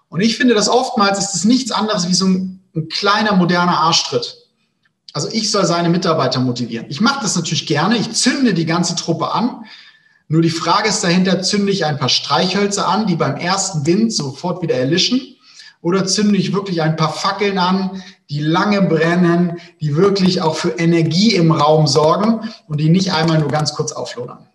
Und 0.07 0.21
ich 0.21 0.37
finde, 0.37 0.55
dass 0.55 0.69
oftmals 0.69 1.19
ist 1.19 1.35
es 1.35 1.45
nichts 1.45 1.71
anderes 1.71 2.07
wie 2.07 2.13
so 2.13 2.25
ein, 2.25 2.63
ein 2.75 2.87
kleiner 2.89 3.35
moderner 3.35 3.77
Arschtritt. 3.77 4.37
Also 5.13 5.27
ich 5.31 5.49
soll 5.51 5.65
seine 5.65 5.89
Mitarbeiter 5.89 6.39
motivieren. 6.39 6.85
Ich 6.89 7.01
mache 7.01 7.21
das 7.21 7.35
natürlich 7.35 7.65
gerne. 7.65 7.97
Ich 7.97 8.11
zünde 8.13 8.53
die 8.53 8.65
ganze 8.65 8.95
Truppe 8.95 9.31
an. 9.31 9.65
Nur 10.27 10.41
die 10.41 10.51
Frage 10.51 10.89
ist 10.89 11.03
dahinter, 11.03 11.41
zünde 11.41 11.71
ich 11.71 11.85
ein 11.85 11.97
paar 11.97 12.09
Streichhölzer 12.09 12.87
an, 12.87 13.07
die 13.07 13.15
beim 13.15 13.35
ersten 13.35 13.85
Wind 13.85 14.13
sofort 14.13 14.61
wieder 14.61 14.75
erlischen? 14.75 15.35
Oder 15.81 16.05
zünde 16.05 16.37
ich 16.37 16.53
wirklich 16.53 16.81
ein 16.81 16.95
paar 16.95 17.11
Fackeln 17.11 17.57
an, 17.57 18.03
die 18.29 18.41
lange 18.41 18.81
brennen, 18.83 19.59
die 19.81 19.95
wirklich 19.95 20.41
auch 20.41 20.55
für 20.55 20.71
Energie 20.71 21.33
im 21.33 21.51
Raum 21.51 21.87
sorgen 21.87 22.41
und 22.67 22.79
die 22.79 22.89
nicht 22.89 23.13
einmal 23.13 23.39
nur 23.39 23.49
ganz 23.49 23.73
kurz 23.73 23.91
auflodern? 23.91 24.47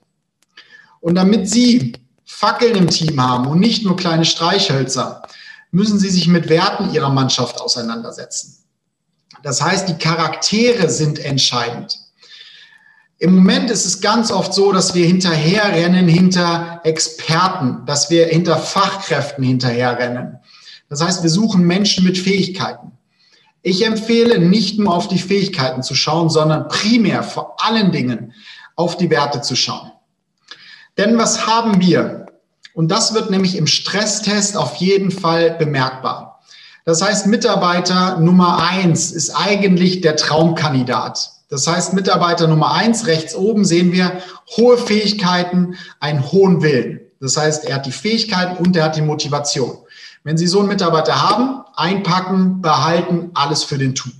Und 1.01 1.17
damit 1.17 1.49
Sie 1.49 1.95
Fackeln 2.25 2.77
im 2.77 2.89
Team 2.89 3.21
haben 3.21 3.47
und 3.47 3.59
nicht 3.59 3.85
nur 3.85 3.97
kleine 3.97 4.25
Streichhölzer, 4.25 5.23
müssen 5.71 5.99
Sie 5.99 6.11
sich 6.11 6.29
mit 6.29 6.49
Werten 6.49 6.93
Ihrer 6.95 7.11
Mannschaft 7.11 7.61
auseinandersetzen. 7.61 8.64
Das 9.45 9.63
heißt, 9.63 9.91
die 9.91 9.99
Charaktere 9.99 10.89
sind 10.89 11.19
entscheidend. 11.19 11.99
Im 13.19 13.35
Moment 13.37 13.71
ist 13.71 13.85
es 13.85 14.01
ganz 14.01 14.33
oft 14.33 14.55
so, 14.55 14.73
dass 14.73 14.95
wir 14.95 15.07
hinterherrennen 15.07 16.09
hinter 16.09 16.81
Experten, 16.83 17.85
dass 17.85 18.09
wir 18.09 18.27
hinter 18.27 18.57
Fachkräften 18.57 19.45
hinterherrennen. 19.45 20.39
Das 20.89 21.03
heißt, 21.03 21.23
wir 21.23 21.29
suchen 21.29 21.67
Menschen 21.67 22.05
mit 22.05 22.17
Fähigkeiten. 22.17 22.93
Ich 23.61 23.85
empfehle 23.85 24.39
nicht 24.39 24.79
nur 24.79 24.95
auf 24.95 25.09
die 25.09 25.19
Fähigkeiten 25.19 25.83
zu 25.83 25.95
schauen, 25.95 26.31
sondern 26.31 26.69
primär 26.69 27.23
vor 27.23 27.57
allen 27.59 27.93
Dingen 27.93 28.33
auf 28.77 28.97
die 28.97 29.11
Werte 29.11 29.43
zu 29.43 29.57
schauen. 29.57 29.93
Denn 30.97 31.19
was 31.19 31.47
haben 31.47 31.83
wir? 31.83 32.27
Und 32.73 32.89
das 32.89 33.13
wird 33.13 33.31
nämlich 33.31 33.57
im 33.57 33.67
Stresstest 33.67 34.57
auf 34.57 34.77
jeden 34.77 35.11
Fall 35.11 35.51
bemerkbar. 35.51 36.34
Das 36.85 37.01
heißt, 37.01 37.27
Mitarbeiter 37.27 38.21
Nummer 38.21 38.63
eins 38.63 39.11
ist 39.11 39.31
eigentlich 39.31 40.03
der 40.03 40.17
Traumkandidat. 40.17 41.31
Das 41.49 41.67
heißt, 41.67 41.95
Mitarbeiter 41.95 42.47
Nummer 42.47 42.73
eins, 42.73 43.07
rechts 43.07 43.35
oben 43.35 43.65
sehen 43.65 43.93
wir 43.93 44.21
hohe 44.57 44.77
Fähigkeiten, 44.77 45.77
einen 46.01 46.31
hohen 46.31 46.63
Willen. 46.63 47.01
Das 47.21 47.39
heißt, 47.39 47.65
er 47.65 47.77
hat 47.77 47.87
die 47.87 47.93
Fähigkeiten 47.93 48.63
und 48.63 48.77
er 48.77 48.85
hat 48.85 48.97
die 48.97 49.03
Motivation. 49.03 49.79
Wenn 50.25 50.37
Sie 50.37 50.47
so 50.47 50.59
einen 50.59 50.69
Mitarbeiter 50.69 51.23
haben, 51.23 51.63
einpacken, 51.75 52.61
behalten, 52.61 53.31
alles 53.35 53.65
für 53.65 53.79
den 53.79 53.95
tun. 53.95 54.13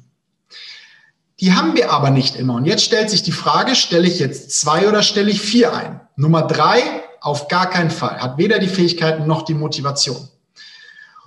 Die 1.41 1.53
haben 1.53 1.75
wir 1.75 1.91
aber 1.91 2.11
nicht 2.11 2.37
immer. 2.37 2.55
Und 2.55 2.65
jetzt 2.65 2.85
stellt 2.85 3.11
sich 3.11 3.23
die 3.23 3.33
Frage, 3.33 3.75
stelle 3.75 4.07
ich 4.07 4.19
jetzt 4.19 4.59
zwei 4.59 4.89
oder 4.89 5.03
stelle 5.03 5.31
ich 5.31 5.41
vier 5.41 5.75
ein? 5.75 6.01
Nummer 6.17 6.43
drei, 6.43 6.81
auf 7.21 7.49
gar 7.49 7.69
keinen 7.69 7.91
Fall. 7.91 8.21
Hat 8.21 8.39
weder 8.39 8.59
die 8.59 8.69
Fähigkeiten 8.69 9.27
noch 9.27 9.43
die 9.43 9.55
Motivation. 9.55 10.29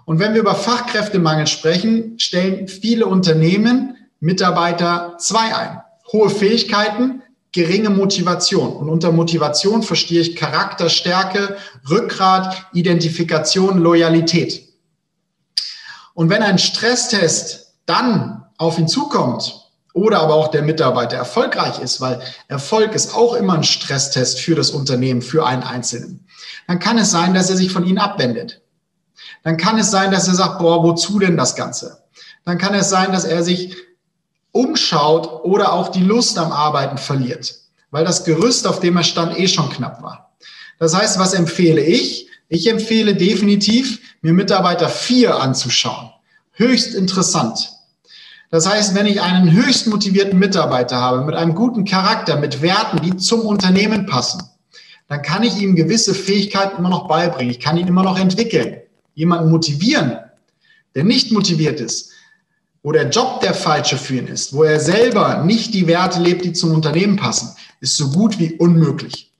Und 0.08 0.20
wenn 0.20 0.34
wir 0.34 0.40
über 0.40 0.56
Fachkräftemangel 0.56 1.48
sprechen, 1.48 2.18
stellen 2.18 2.70
viele 2.70 3.08
Unternehmen 3.08 3.98
Mitarbeiter 4.22 5.18
zwei 5.20 5.54
ein 5.54 5.82
hohe 6.14 6.30
Fähigkeiten, 6.30 7.24
geringe 7.52 7.90
Motivation. 7.90 8.78
Und 8.78 8.88
unter 8.88 9.12
Motivation 9.12 9.84
verstehe 9.84 10.22
ich 10.22 10.38
Charakterstärke, 10.38 11.58
Rückgrat, 11.90 12.68
Identifikation, 12.72 13.80
Loyalität. 13.80 14.70
Und 16.14 16.30
wenn 16.30 16.42
ein 16.42 16.58
Stresstest 16.58 17.74
dann 17.86 18.46
auf 18.58 18.80
ihn 18.80 18.88
zukommt 18.88 19.70
oder 19.94 20.22
aber 20.22 20.36
auch 20.36 20.48
der 20.48 20.62
Mitarbeiter 20.62 21.18
erfolgreich 21.18 21.80
ist, 21.80 22.00
weil 22.00 22.22
Erfolg 22.48 22.96
ist 22.96 23.14
auch 23.14 23.34
immer 23.34 23.56
ein 23.56 23.66
Stresstest 23.66 24.40
für 24.40 24.56
das 24.56 24.70
Unternehmen, 24.70 25.22
für 25.22 25.46
einen 25.46 25.64
Einzelnen, 25.64 26.26
dann 26.66 26.80
kann 26.80 26.98
es 26.98 27.12
sein, 27.12 27.34
dass 27.34 27.50
er 27.50 27.58
sich 27.58 27.74
von 27.74 27.86
ihnen 27.86 27.98
abwendet. 27.98 28.62
Dann 29.48 29.56
kann 29.56 29.78
es 29.78 29.92
sein, 29.92 30.12
dass 30.12 30.28
er 30.28 30.34
sagt, 30.34 30.60
boah, 30.60 30.84
wozu 30.84 31.20
denn 31.20 31.38
das 31.38 31.56
Ganze? 31.56 32.04
Dann 32.44 32.58
kann 32.58 32.74
es 32.74 32.90
sein, 32.90 33.14
dass 33.14 33.24
er 33.24 33.44
sich 33.44 33.78
umschaut 34.52 35.46
oder 35.46 35.72
auch 35.72 35.88
die 35.88 36.04
Lust 36.04 36.38
am 36.38 36.52
Arbeiten 36.52 36.98
verliert, 36.98 37.56
weil 37.90 38.04
das 38.04 38.26
Gerüst, 38.26 38.68
auf 38.68 38.82
dem 38.82 38.98
er 38.98 39.06
stand, 39.06 39.40
eh 39.40 39.48
schon 39.48 39.70
knapp 39.70 40.04
war. 40.04 40.36
Das 40.80 40.94
heißt, 40.94 41.18
was 41.18 41.34
empfehle 41.34 41.82
ich? 41.82 42.28
Ich 42.50 42.70
empfehle 42.70 43.16
definitiv, 43.16 44.02
mir 44.22 44.34
Mitarbeiter 44.34 44.90
vier 44.90 45.40
anzuschauen. 45.40 46.10
Höchst 46.52 46.94
interessant. 46.94 47.72
Das 48.50 48.68
heißt, 48.70 48.96
wenn 48.96 49.06
ich 49.06 49.22
einen 49.22 49.54
höchst 49.54 49.88
motivierten 49.88 50.38
Mitarbeiter 50.38 50.98
habe, 50.98 51.24
mit 51.24 51.36
einem 51.36 51.56
guten 51.56 51.86
Charakter, 51.86 52.36
mit 52.36 52.62
Werten, 52.62 53.02
die 53.02 53.16
zum 53.16 53.46
Unternehmen 53.46 54.08
passen, 54.08 54.44
dann 55.08 55.22
kann 55.22 55.44
ich 55.44 55.56
ihm 55.62 55.78
gewisse 55.78 56.14
Fähigkeiten 56.14 56.80
immer 56.80 56.90
noch 56.90 57.08
beibringen. 57.08 57.52
Ich 57.52 57.62
kann 57.62 57.78
ihn 57.78 57.88
immer 57.88 58.04
noch 58.04 58.20
entwickeln. 58.20 58.82
Jemanden 59.18 59.50
motivieren, 59.50 60.20
der 60.94 61.04
nicht 61.04 61.32
motiviert 61.32 61.80
ist, 61.80 62.12
wo 62.84 62.92
der 62.92 63.10
Job 63.10 63.42
der 63.42 63.56
falsche 63.56 63.98
für 63.98 64.18
ihn 64.18 64.28
ist, 64.28 64.54
wo 64.54 64.62
er 64.62 64.80
selber 64.80 65.44
nicht 65.44 65.74
die 65.74 65.88
Werte 65.88 66.20
lebt, 66.20 66.46
die 66.46 66.54
zum 66.54 66.72
Unternehmen 66.72 67.16
passen, 67.16 67.56
ist 67.82 67.98
so 67.98 68.12
gut 68.12 68.38
wie 68.38 68.54
unmöglich. 68.54 69.34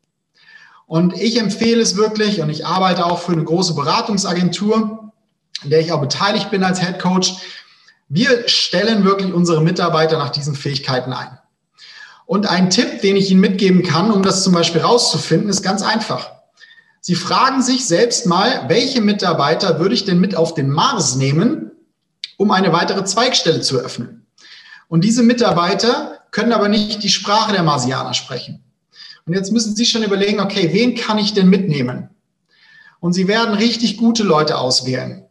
Und 0.88 1.16
ich 1.16 1.40
empfehle 1.40 1.80
es 1.80 1.96
wirklich, 1.96 2.42
und 2.42 2.50
ich 2.50 2.66
arbeite 2.66 3.06
auch 3.06 3.20
für 3.20 3.34
eine 3.34 3.44
große 3.44 3.76
Beratungsagentur, 3.76 5.14
in 5.64 5.70
der 5.70 5.82
ich 5.82 5.92
auch 5.92 6.02
beteiligt 6.02 6.50
bin 6.50 6.64
als 6.64 6.82
Head 6.82 6.98
Coach. 6.98 7.36
Wir 8.10 8.48
stellen 8.50 9.04
wirklich 9.04 9.32
unsere 9.32 9.62
Mitarbeiter 9.62 10.18
nach 10.18 10.32
diesen 10.32 10.56
Fähigkeiten 10.56 11.14
ein. 11.14 11.38
Und 12.26 12.48
ein 12.48 12.72
Tipp, 12.72 13.02
den 13.02 13.16
ich 13.16 13.30
Ihnen 13.30 13.42
mitgeben 13.42 13.84
kann, 13.84 14.10
um 14.10 14.24
das 14.24 14.44
zum 14.44 14.54
Beispiel 14.54 14.82
rauszufinden, 14.82 15.50
ist 15.50 15.62
ganz 15.62 15.84
einfach. 15.84 16.37
Sie 17.08 17.16
fragen 17.16 17.62
sich 17.62 17.86
selbst 17.86 18.26
mal, 18.26 18.66
welche 18.68 19.00
Mitarbeiter 19.00 19.80
würde 19.80 19.96
ich 19.96 20.04
denn 20.04 20.20
mit 20.20 20.36
auf 20.36 20.56
den 20.56 20.70
Mars 20.70 21.16
nehmen, 21.16 21.72
um 22.36 22.52
eine 22.52 22.74
weitere 22.74 23.06
Zweigstelle 23.06 23.62
zu 23.62 23.78
eröffnen. 23.78 24.28
Und 24.90 25.06
diese 25.06 25.24
Mitarbeiter 25.24 26.20
können 26.32 26.52
aber 26.52 26.68
nicht 26.68 27.02
die 27.02 27.10
Sprache 27.10 27.54
der 27.54 27.64
Marsianer 27.64 28.14
sprechen. 28.14 28.62
Und 29.26 29.36
jetzt 29.36 29.54
müssen 29.54 29.74
Sie 29.74 29.86
schon 29.86 30.04
überlegen, 30.04 30.42
okay, 30.42 30.72
wen 30.74 30.96
kann 30.96 31.18
ich 31.18 31.34
denn 31.34 31.48
mitnehmen? 31.50 32.10
Und 33.00 33.14
Sie 33.14 33.30
werden 33.30 33.56
richtig 33.56 33.96
gute 33.96 34.24
Leute 34.24 34.58
auswählen. 34.58 35.24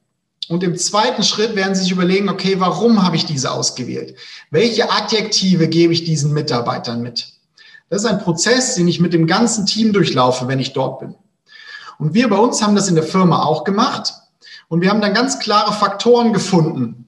Und 0.48 0.62
im 0.62 0.78
zweiten 0.78 1.24
Schritt 1.24 1.56
werden 1.56 1.74
Sie 1.74 1.82
sich 1.82 1.92
überlegen, 1.92 2.30
okay, 2.30 2.54
warum 2.58 3.02
habe 3.02 3.16
ich 3.16 3.26
diese 3.26 3.50
ausgewählt? 3.50 4.16
Welche 4.50 4.90
Adjektive 4.90 5.68
gebe 5.68 5.92
ich 5.92 6.04
diesen 6.04 6.32
Mitarbeitern 6.32 7.02
mit? 7.02 7.34
Das 7.90 8.02
ist 8.02 8.08
ein 8.08 8.20
Prozess, 8.20 8.76
den 8.76 8.88
ich 8.88 8.98
mit 8.98 9.12
dem 9.12 9.26
ganzen 9.26 9.66
Team 9.66 9.92
durchlaufe, 9.92 10.48
wenn 10.48 10.58
ich 10.58 10.72
dort 10.72 11.00
bin. 11.00 11.16
Und 11.98 12.14
wir 12.14 12.28
bei 12.28 12.36
uns 12.36 12.62
haben 12.62 12.74
das 12.74 12.88
in 12.88 12.94
der 12.94 13.04
Firma 13.04 13.42
auch 13.42 13.64
gemacht. 13.64 14.12
Und 14.68 14.80
wir 14.80 14.90
haben 14.90 15.00
dann 15.00 15.14
ganz 15.14 15.38
klare 15.38 15.72
Faktoren 15.72 16.32
gefunden 16.32 17.06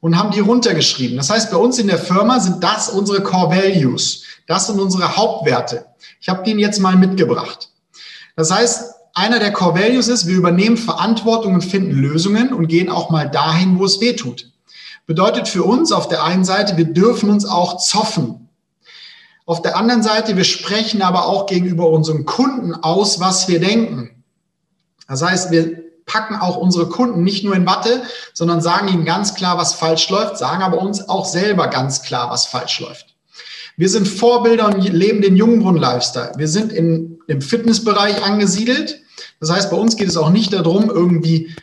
und 0.00 0.18
haben 0.18 0.30
die 0.30 0.40
runtergeschrieben. 0.40 1.16
Das 1.16 1.30
heißt, 1.30 1.50
bei 1.50 1.56
uns 1.56 1.78
in 1.78 1.86
der 1.86 1.98
Firma 1.98 2.40
sind 2.40 2.62
das 2.62 2.88
unsere 2.88 3.22
Core 3.22 3.56
Values. 3.56 4.22
Das 4.46 4.66
sind 4.66 4.80
unsere 4.80 5.16
Hauptwerte. 5.16 5.86
Ich 6.20 6.28
habe 6.28 6.44
den 6.44 6.58
jetzt 6.58 6.80
mal 6.80 6.96
mitgebracht. 6.96 7.70
Das 8.36 8.50
heißt, 8.50 8.94
einer 9.14 9.38
der 9.38 9.52
Core 9.52 9.80
Values 9.80 10.08
ist, 10.08 10.26
wir 10.26 10.36
übernehmen 10.36 10.76
Verantwortung 10.76 11.54
und 11.54 11.64
finden 11.64 11.92
Lösungen 11.92 12.52
und 12.52 12.68
gehen 12.68 12.90
auch 12.90 13.10
mal 13.10 13.30
dahin, 13.30 13.78
wo 13.78 13.84
es 13.84 14.00
weh 14.00 14.14
tut. 14.14 14.52
Bedeutet 15.06 15.48
für 15.48 15.64
uns 15.64 15.92
auf 15.92 16.08
der 16.08 16.24
einen 16.24 16.44
Seite, 16.44 16.76
wir 16.76 16.84
dürfen 16.84 17.30
uns 17.30 17.46
auch 17.46 17.78
zoffen. 17.78 18.48
Auf 19.46 19.62
der 19.62 19.76
anderen 19.76 20.02
Seite, 20.02 20.36
wir 20.36 20.44
sprechen 20.44 21.02
aber 21.02 21.26
auch 21.26 21.46
gegenüber 21.46 21.88
unseren 21.88 22.24
Kunden 22.24 22.74
aus, 22.74 23.20
was 23.20 23.46
wir 23.46 23.60
denken. 23.60 24.15
Das 25.08 25.22
heißt, 25.22 25.50
wir 25.50 25.84
packen 26.06 26.36
auch 26.36 26.56
unsere 26.56 26.88
Kunden 26.88 27.22
nicht 27.22 27.44
nur 27.44 27.54
in 27.54 27.66
Watte, 27.66 28.02
sondern 28.32 28.60
sagen 28.60 28.88
ihnen 28.88 29.04
ganz 29.04 29.34
klar, 29.34 29.58
was 29.58 29.74
falsch 29.74 30.08
läuft, 30.08 30.38
sagen 30.38 30.62
aber 30.62 30.80
uns 30.80 31.08
auch 31.08 31.26
selber 31.26 31.68
ganz 31.68 32.02
klar, 32.02 32.30
was 32.30 32.46
falsch 32.46 32.80
läuft. 32.80 33.16
Wir 33.76 33.88
sind 33.88 34.08
Vorbilder 34.08 34.66
und 34.66 34.80
leben 34.82 35.20
den 35.20 35.36
Jungbrunnen-Lifestyle. 35.36 36.32
Wir 36.36 36.48
sind 36.48 36.72
in, 36.72 37.18
im 37.26 37.42
Fitnessbereich 37.42 38.22
angesiedelt. 38.24 39.02
Das 39.40 39.50
heißt, 39.50 39.70
bei 39.70 39.76
uns 39.76 39.96
geht 39.96 40.08
es 40.08 40.16
auch 40.16 40.30
nicht 40.30 40.52
darum, 40.52 40.88
irgendwie 40.88 41.54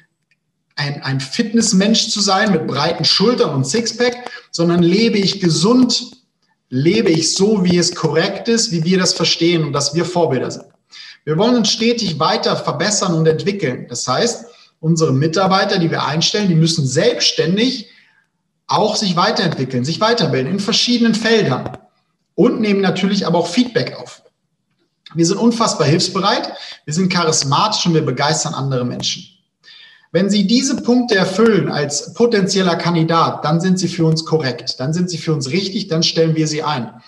ein, 0.75 1.01
ein 1.01 1.19
Fitnessmensch 1.19 2.09
zu 2.09 2.19
sein 2.19 2.51
mit 2.51 2.67
breiten 2.67 3.05
Schultern 3.05 3.55
und 3.55 3.65
Sixpack, 3.65 4.29
sondern 4.51 4.83
lebe 4.83 5.17
ich 5.17 5.39
gesund, 5.39 6.11
lebe 6.69 7.09
ich 7.09 7.33
so, 7.33 7.63
wie 7.63 7.77
es 7.77 7.95
korrekt 7.95 8.47
ist, 8.47 8.71
wie 8.71 8.83
wir 8.83 8.99
das 8.99 9.13
verstehen 9.13 9.63
und 9.63 9.73
dass 9.73 9.95
wir 9.95 10.05
Vorbilder 10.05 10.51
sind. 10.51 10.65
Wir 11.25 11.37
wollen 11.37 11.55
uns 11.55 11.71
stetig 11.71 12.19
weiter 12.19 12.55
verbessern 12.55 13.13
und 13.13 13.25
entwickeln. 13.27 13.87
Das 13.87 14.07
heißt, 14.07 14.45
unsere 14.79 15.13
Mitarbeiter, 15.13 15.79
die 15.79 15.89
wir 15.89 16.03
einstellen, 16.03 16.49
die 16.49 16.55
müssen 16.55 16.85
selbstständig 16.85 17.89
auch 18.67 18.95
sich 18.95 19.15
weiterentwickeln, 19.15 19.85
sich 19.85 20.01
weiterbilden 20.01 20.51
in 20.51 20.59
verschiedenen 20.59 21.15
Feldern 21.15 21.77
und 22.35 22.59
nehmen 22.59 22.81
natürlich 22.81 23.25
aber 23.25 23.39
auch 23.39 23.47
Feedback 23.47 23.95
auf. 23.97 24.21
Wir 25.15 25.25
sind 25.25 25.37
unfassbar 25.37 25.87
hilfsbereit, 25.87 26.53
wir 26.85 26.93
sind 26.93 27.11
charismatisch 27.11 27.85
und 27.85 27.93
wir 27.93 28.05
begeistern 28.05 28.53
andere 28.53 28.83
Menschen. 28.83 29.27
Wenn 30.11 30.29
Sie 30.29 30.45
diese 30.45 30.81
Punkte 30.81 31.15
erfüllen 31.15 31.71
als 31.71 32.13
potenzieller 32.13 32.75
Kandidat, 32.75 33.43
dann 33.45 33.61
sind 33.61 33.79
Sie 33.79 33.87
für 33.87 34.05
uns 34.05 34.25
korrekt, 34.25 34.79
dann 34.79 34.93
sind 34.93 35.09
Sie 35.09 35.17
für 35.17 35.33
uns 35.33 35.49
richtig, 35.49 35.87
dann 35.87 36.03
stellen 36.03 36.35
wir 36.35 36.47
Sie 36.47 36.63
ein. 36.63 37.01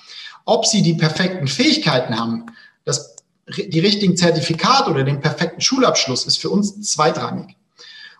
Ob 0.45 0.65
Sie 0.65 0.81
die 0.81 0.95
perfekten 0.95 1.47
Fähigkeiten 1.47 2.19
haben, 2.19 2.45
das 2.83 3.14
die 3.47 3.79
richtigen 3.79 4.17
Zertifikate 4.17 4.89
oder 4.89 5.03
den 5.03 5.21
perfekten 5.21 5.61
Schulabschluss 5.61 6.25
ist 6.25 6.37
für 6.37 6.49
uns 6.49 6.81
zweitrangig. 6.81 7.55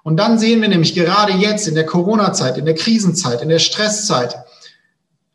Und 0.03 0.17
dann 0.17 0.38
sehen 0.38 0.62
wir 0.62 0.70
nämlich 0.70 0.94
gerade 0.94 1.34
jetzt 1.34 1.67
in 1.67 1.74
der 1.74 1.86
Corona-Zeit, 1.86 2.58
in 2.58 2.65
der 2.65 2.75
Krisenzeit, 2.75 3.41
in 3.41 3.50
der 3.50 3.60
Stresszeit, 3.60 4.36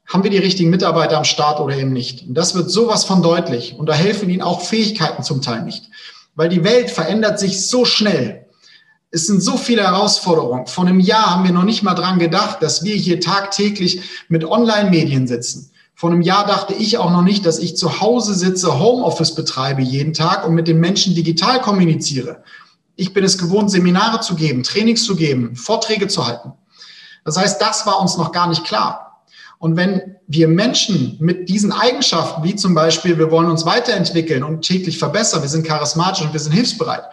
haben 0.07 0.23
wir 0.23 0.31
die 0.31 0.39
richtigen 0.39 0.71
Mitarbeiter 0.71 1.17
am 1.19 1.25
Start 1.25 1.61
oder 1.61 1.77
eben 1.77 1.93
nicht. 1.93 2.27
Und 2.27 2.35
das 2.35 2.55
wird 2.55 2.71
sowas 2.71 3.05
von 3.05 3.23
deutlich. 3.23 3.77
Und 3.79 3.87
da 3.87 3.95
helfen 3.95 4.29
ihnen 4.29 4.43
auch 4.43 4.61
Fähigkeiten 4.61 5.23
zum 5.23 5.43
Teil 5.43 5.63
nicht. 5.63 5.85
Weil 6.35 6.49
die 6.49 6.65
Welt 6.65 6.91
verändert 6.91 7.39
sich 7.39 7.67
so 7.67 7.85
schnell. 7.85 8.47
Es 9.13 9.27
sind 9.27 9.43
so 9.43 9.57
viele 9.57 9.83
Herausforderungen. 9.83 10.67
Vor 10.67 10.87
einem 10.87 11.01
Jahr 11.01 11.31
haben 11.31 11.45
wir 11.45 11.53
noch 11.53 11.65
nicht 11.65 11.83
mal 11.83 11.95
dran 11.95 12.19
gedacht, 12.19 12.63
dass 12.63 12.85
wir 12.85 12.95
hier 12.95 13.21
tagtäglich 13.21 14.03
mit 14.29 14.45
Online-Medien 14.45 15.27
sitzen. 15.27 15.70
Vor 16.01 16.11
einem 16.11 16.23
Jahr 16.23 16.47
dachte 16.47 16.73
ich 16.73 16.97
auch 16.97 17.11
noch 17.11 17.21
nicht, 17.21 17.45
dass 17.45 17.59
ich 17.59 17.77
zu 17.77 18.01
Hause 18.01 18.33
sitze, 18.33 18.79
Homeoffice 18.79 19.35
betreibe 19.35 19.83
jeden 19.83 20.15
Tag 20.15 20.49
und 20.49 20.55
mit 20.55 20.67
den 20.67 20.81
Menschen 20.81 21.15
digital 21.15 21.61
kommuniziere. 21.61 22.43
Ich 22.97 23.13
bin 23.13 23.23
es 23.23 23.37
gewohnt, 23.37 23.71
Seminare 23.71 24.21
zu 24.21 24.35
geben, 24.35 24.63
Trainings 24.63 25.05
zu 25.05 25.15
geben, 25.15 25.57
Vorträge 25.57 26.09
zu 26.09 26.27
halten. 26.27 26.55
Das 27.27 27.37
heißt, 27.37 27.61
das 27.61 27.85
war 27.85 28.01
uns 28.01 28.17
noch 28.17 28.33
gar 28.33 28.49
nicht 28.49 28.65
klar. 28.65 29.27
Und 29.59 29.77
wenn 29.77 30.17
wir 30.27 30.49
Menschen 30.49 31.19
mit 31.21 31.51
diesen 31.51 31.71
Eigenschaften, 31.71 32.45
wie 32.45 32.57
zum 32.57 32.73
Beispiel, 32.75 33.19
wir 33.19 33.31
wollen 33.31 33.51
uns 33.51 33.67
weiterentwickeln 33.67 34.43
und 34.43 34.63
täglich 34.63 34.99
verbessern, 34.99 35.43
wir 35.43 35.51
sind 35.51 35.67
charismatisch 35.67 36.25
und 36.25 36.33
wir 36.33 36.41
sind 36.41 36.53
hilfsbereit, 36.53 37.05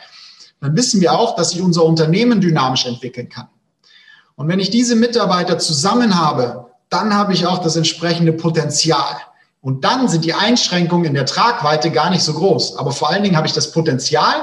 dann 0.62 0.77
wissen 0.77 1.01
wir 1.01 1.12
auch, 1.12 1.36
dass 1.36 1.50
sich 1.50 1.62
unser 1.62 1.84
Unternehmen 1.84 2.39
dynamisch 2.39 2.86
entwickeln 2.86 3.27
kann. 3.27 3.50
Und 4.36 4.48
wenn 4.48 4.62
ich 4.62 4.70
diese 4.70 4.96
Mitarbeiter 4.96 5.60
zusammen 5.60 6.17
habe, 6.17 6.67
dann 6.89 7.13
habe 7.13 7.34
ich 7.34 7.46
auch 7.46 7.60
das 7.60 7.75
entsprechende 7.75 8.34
Potenzial. 8.34 9.17
Und 9.62 9.84
dann 9.84 10.08
sind 10.08 10.24
die 10.24 10.34
Einschränkungen 10.34 11.06
in 11.06 11.13
der 11.13 11.25
Tragweite 11.25 11.91
gar 11.91 12.10
nicht 12.10 12.24
so 12.24 12.34
groß. 12.34 12.77
Aber 12.77 12.91
vor 12.91 13.10
allen 13.10 13.24
Dingen 13.24 13.36
habe 13.36 13.48
ich 13.48 13.53
das 13.53 13.72
Potenzial, 13.72 14.36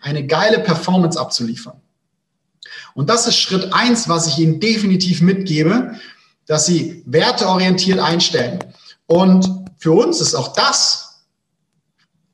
eine 0.00 0.26
geile 0.26 0.60
Performance 0.60 1.20
abzuliefern. 1.20 1.80
Und 2.94 3.10
das 3.10 3.26
ist 3.26 3.36
Schritt 3.36 3.72
eins, 3.72 4.08
was 4.08 4.26
ich 4.26 4.38
Ihnen 4.38 4.60
definitiv 4.60 5.20
mitgebe, 5.20 5.96
dass 6.46 6.66
Sie 6.66 7.02
werteorientiert 7.06 7.98
einstellen. 7.98 8.60
Und 9.06 9.48
für 9.78 9.92
uns 9.92 10.20
ist 10.20 10.34
auch 10.34 10.52
das 10.54 11.22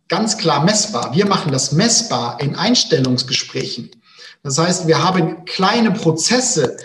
ganz 0.08 0.38
klar 0.38 0.64
messbar. 0.64 1.14
Wir 1.14 1.26
machen 1.26 1.52
das 1.52 1.73
messbar 1.73 2.40
in 2.40 2.54
Einstellungsgesprächen. 2.54 3.90
Das 4.42 4.58
heißt, 4.58 4.87
wir 4.87 5.02
haben 5.02 5.44
kleine 5.44 5.90
Prozesse, 5.90 6.76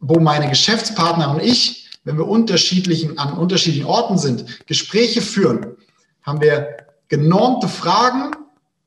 wo 0.00 0.20
meine 0.20 0.48
Geschäftspartner 0.48 1.30
und 1.30 1.42
ich, 1.42 1.85
wenn 2.06 2.16
wir 2.16 2.28
unterschiedlichen, 2.28 3.18
an 3.18 3.32
unterschiedlichen 3.36 3.84
Orten 3.84 4.16
sind, 4.16 4.64
Gespräche 4.68 5.20
führen, 5.20 5.76
haben 6.22 6.40
wir 6.40 6.76
genormte 7.08 7.68
Fragen. 7.68 8.30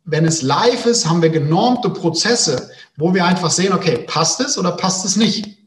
Wenn 0.06 0.26
es 0.26 0.42
live 0.42 0.86
ist, 0.86 1.08
haben 1.08 1.22
wir 1.22 1.30
genormte 1.30 1.90
Prozesse, 1.90 2.72
wo 2.96 3.14
wir 3.14 3.26
einfach 3.26 3.52
sehen, 3.52 3.74
okay, 3.74 4.06
passt 4.08 4.40
es 4.40 4.58
oder 4.58 4.72
passt 4.72 5.04
es 5.04 5.18
nicht? 5.18 5.58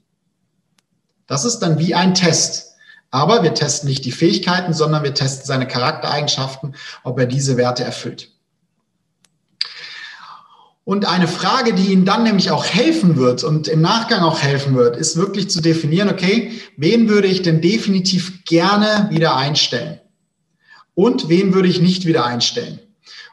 Das 1.27 1.45
ist 1.45 1.59
dann 1.59 1.79
wie 1.79 1.95
ein 1.95 2.15
Test. 2.15 2.73
Aber 3.11 3.43
wir 3.43 3.53
testen 3.53 3.87
nicht 3.91 4.07
die 4.07 4.13
Fähigkeiten, 4.13 4.73
sondern 4.73 5.03
wir 5.03 5.13
testen 5.13 5.45
seine 5.45 5.69
Charaktereigenschaften, 5.69 6.75
ob 7.05 7.19
er 7.19 7.27
diese 7.27 7.59
Werte 7.59 7.85
erfüllt. 7.85 8.33
Und 10.85 11.07
eine 11.07 11.29
Frage, 11.29 11.75
die 11.75 11.93
Ihnen 11.93 12.05
dann 12.05 12.25
nämlich 12.25 12.51
auch 12.51 12.65
helfen 12.65 13.17
wird 13.17 13.45
und 13.45 13.69
im 13.69 13.81
Nachgang 13.81 14.23
auch 14.23 14.41
helfen 14.41 14.75
wird, 14.75 14.97
ist 14.97 15.17
wirklich 15.17 15.49
zu 15.49 15.61
definieren, 15.61 16.09
okay, 16.09 16.61
wen 16.77 17.09
würde 17.09 17.29
ich 17.29 17.43
denn 17.43 17.61
definitiv 17.61 18.45
gerne 18.45 19.09
wieder 19.11 19.37
einstellen? 19.37 20.01
Und 20.95 21.29
wen 21.29 21.55
würde 21.55 21.69
ich 21.69 21.81
nicht 21.81 22.05
wieder 22.05 22.27
einstellen? 22.27 22.81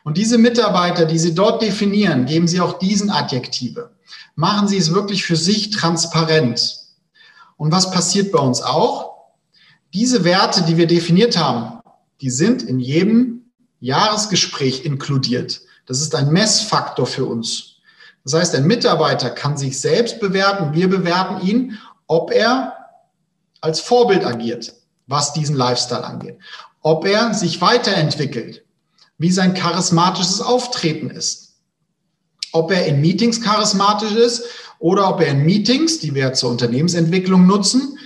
Und 0.04 0.18
diese 0.18 0.38
Mitarbeiter, 0.38 1.06
die 1.06 1.18
Sie 1.18 1.34
dort 1.34 1.62
definieren, 1.62 2.26
geben 2.26 2.48
Sie 2.48 2.62
auch 2.62 2.78
diesen 2.78 3.10
Adjektive. 3.10 3.92
Machen 4.36 4.68
Sie 4.68 4.78
es 4.78 4.94
wirklich 4.94 5.26
für 5.26 5.36
sich 5.36 5.72
transparent. 5.72 6.78
Und 7.58 7.72
was 7.72 7.92
passiert 7.92 8.32
bei 8.32 8.40
uns 8.40 8.62
auch? 8.62 9.10
Diese 9.94 10.24
Werte, 10.24 10.62
die 10.62 10.78
wir 10.78 10.88
definiert 10.88 11.36
haben, 11.36 11.80
die 12.22 12.30
sind 12.30 12.62
in 12.62 12.80
jedem 12.80 13.52
Jahresgespräch 13.80 14.86
inkludiert. 14.86 15.62
Das 15.90 16.02
ist 16.02 16.14
ein 16.14 16.32
Messfaktor 16.32 17.08
für 17.08 17.26
uns. 17.26 17.78
Das 18.24 18.36
heißt, 18.36 18.56
ein 18.56 18.68
Mitarbeiter 18.68 19.32
kann 19.32 19.58
sich 19.58 19.80
selbst 19.80 20.20
bewerten, 20.20 20.76
wir 20.76 20.88
bewerten 20.88 21.46
ihn, 21.46 21.80
ob 22.06 22.32
er 22.32 22.76
als 23.60 23.80
Vorbild 23.80 24.24
agiert, 24.24 24.72
was 25.08 25.34
diesen 25.34 25.56
Lifestyle 25.56 26.04
angeht, 26.04 26.38
ob 26.84 27.08
er 27.08 27.34
sich 27.34 27.60
weiterentwickelt, 27.60 28.64
wie 29.18 29.32
sein 29.32 29.56
charismatisches 29.56 30.42
Auftreten 30.42 31.10
ist, 31.10 31.56
ob 32.52 32.72
er 32.72 32.86
in 32.86 33.02
Meetings 33.02 33.42
charismatisch 33.42 34.14
ist 34.14 34.44
oder 34.78 35.10
ob 35.10 35.22
er 35.22 35.30
in 35.30 35.44
Meetings, 35.44 36.00
die 36.00 36.14
wir 36.14 36.34
zur 36.34 36.52
Unternehmensentwicklung 36.52 37.48
nutzen, 37.48 37.98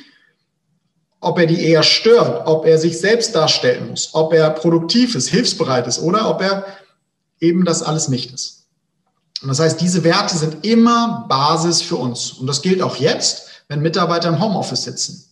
ob 1.20 1.38
er 1.38 1.48
die 1.48 1.62
eher 1.62 1.84
stört, 1.84 2.48
ob 2.48 2.66
er 2.66 2.78
sich 2.78 2.98
selbst 2.98 3.36
darstellen 3.36 3.90
muss, 3.90 4.12
ob 4.14 4.32
er 4.34 4.50
produktiv 4.52 5.16
ist, 5.16 5.28
hilfsbereit 5.28 5.86
ist 5.86 6.00
oder 6.00 6.30
ob 6.30 6.42
er 6.42 6.66
eben 7.44 7.66
das 7.66 7.84
alles 7.84 8.08
nicht 8.08 8.34
ist. 8.34 8.66
Und 9.42 9.50
das 9.50 9.60
heißt, 9.60 9.82
diese 9.82 10.04
Werte 10.04 10.38
sind 10.38 10.66
immer 10.66 11.26
Basis 11.28 11.82
für 11.82 11.98
uns. 11.98 12.32
Und 12.32 12.48
das 12.48 12.62
gilt 12.62 12.82
auch 12.82 12.96
jetzt, 12.96 13.50
wenn 13.68 13.82
Mitarbeiter 13.82 14.30
im 14.30 14.42
Homeoffice 14.42 14.84
sitzen. 14.84 15.26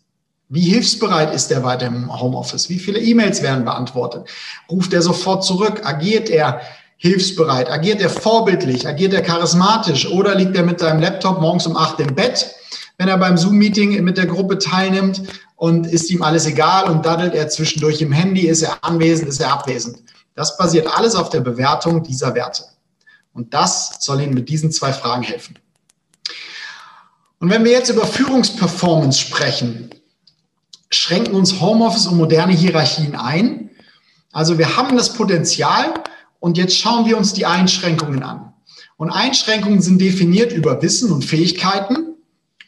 Wie 0.49 0.69
hilfsbereit 0.69 1.33
ist 1.33 1.49
er 1.49 1.63
weiter 1.63 1.85
im 1.85 2.11
Homeoffice? 2.21 2.67
Wie 2.67 2.77
viele 2.77 2.99
E-Mails 2.99 3.41
werden 3.41 3.63
beantwortet? 3.63 4.27
Ruft 4.69 4.93
er 4.93 5.01
sofort 5.01 5.45
zurück? 5.45 5.85
Agiert 5.85 6.29
er 6.29 6.59
hilfsbereit? 6.97 7.71
Agiert 7.71 8.01
er 8.01 8.09
vorbildlich? 8.09 8.85
Agiert 8.85 9.13
er 9.13 9.21
charismatisch? 9.21 10.11
Oder 10.11 10.35
liegt 10.35 10.57
er 10.57 10.63
mit 10.63 10.81
seinem 10.81 10.99
Laptop 10.99 11.39
morgens 11.39 11.65
um 11.67 11.77
acht 11.77 12.01
im 12.01 12.13
Bett, 12.13 12.53
wenn 12.97 13.07
er 13.07 13.17
beim 13.17 13.37
Zoom-Meeting 13.37 14.03
mit 14.03 14.17
der 14.17 14.25
Gruppe 14.25 14.57
teilnimmt 14.57 15.21
und 15.55 15.87
ist 15.87 16.11
ihm 16.11 16.21
alles 16.21 16.45
egal 16.45 16.89
und 16.91 17.05
daddelt 17.05 17.33
er 17.33 17.47
zwischendurch 17.47 18.01
im 18.01 18.11
Handy, 18.11 18.47
ist 18.47 18.61
er 18.61 18.83
anwesend, 18.83 19.29
ist 19.29 19.39
er 19.39 19.53
abwesend. 19.53 19.99
Das 20.35 20.57
basiert 20.57 20.87
alles 20.87 21.15
auf 21.15 21.29
der 21.29 21.41
Bewertung 21.41 22.03
dieser 22.03 22.35
Werte. 22.35 22.65
Und 23.33 23.53
das 23.53 23.97
soll 23.99 24.21
Ihnen 24.21 24.33
mit 24.33 24.49
diesen 24.49 24.71
zwei 24.71 24.93
Fragen 24.93 25.23
helfen. 25.23 25.57
Und 27.39 27.49
wenn 27.49 27.63
wir 27.63 27.71
jetzt 27.71 27.89
über 27.89 28.05
Führungsperformance 28.05 29.19
sprechen, 29.19 29.89
schränken 30.91 31.33
uns 31.33 31.59
Homeoffice 31.59 32.07
und 32.07 32.17
moderne 32.17 32.53
Hierarchien 32.53 33.15
ein. 33.15 33.71
Also 34.31 34.57
wir 34.57 34.77
haben 34.77 34.95
das 34.95 35.13
Potenzial 35.13 35.93
und 36.39 36.57
jetzt 36.57 36.77
schauen 36.77 37.05
wir 37.05 37.17
uns 37.17 37.33
die 37.33 37.45
Einschränkungen 37.45 38.23
an. 38.23 38.53
Und 38.97 39.09
Einschränkungen 39.09 39.81
sind 39.81 39.99
definiert 39.99 40.51
über 40.51 40.81
Wissen 40.81 41.11
und 41.11 41.25
Fähigkeiten 41.25 42.15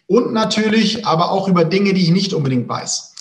und 0.08 0.34
natürlich 0.34 1.06
aber 1.06 1.32
auch 1.32 1.47
über 1.47 1.65
Dinge, 1.65 1.93
die 1.93 2.04
ich 2.04 2.12
nicht 2.12 2.34
unbedingt 2.34 2.67
weiß. 2.67 3.12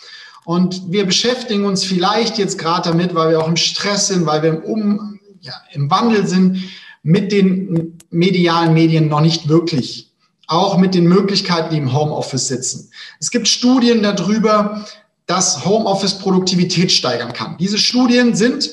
Und 0.44 0.90
wir 0.90 1.06
beschäftigen 1.06 1.64
uns 1.64 1.84
vielleicht 1.84 2.38
jetzt 2.38 2.58
gerade 2.58 2.90
damit, 2.90 3.14
weil 3.14 3.30
wir 3.30 3.40
auch 3.40 3.48
im 3.48 3.56
Stress 3.56 4.08
sind, 4.08 4.26
weil 4.26 4.42
wir 4.42 4.50
im, 4.50 4.62
um, 4.62 5.20
ja, 5.40 5.54
im 5.72 5.90
Wandel 5.90 6.26
sind, 6.26 6.58
mit 7.02 7.32
den 7.32 7.98
medialen 8.10 8.74
Medien 8.74 9.08
noch 9.08 9.20
nicht 9.20 9.48
wirklich. 9.48 10.10
Auch 10.46 10.76
mit 10.76 10.94
den 10.94 11.06
Möglichkeiten, 11.06 11.70
die 11.70 11.78
im 11.78 11.92
Homeoffice 11.92 12.48
sitzen. 12.48 12.90
Es 13.20 13.30
gibt 13.30 13.48
Studien 13.48 14.02
darüber, 14.02 14.84
dass 15.26 15.64
Homeoffice 15.64 16.18
Produktivität 16.18 16.92
steigern 16.92 17.32
kann. 17.32 17.56
Diese 17.58 17.78
Studien 17.78 18.34
sind 18.34 18.70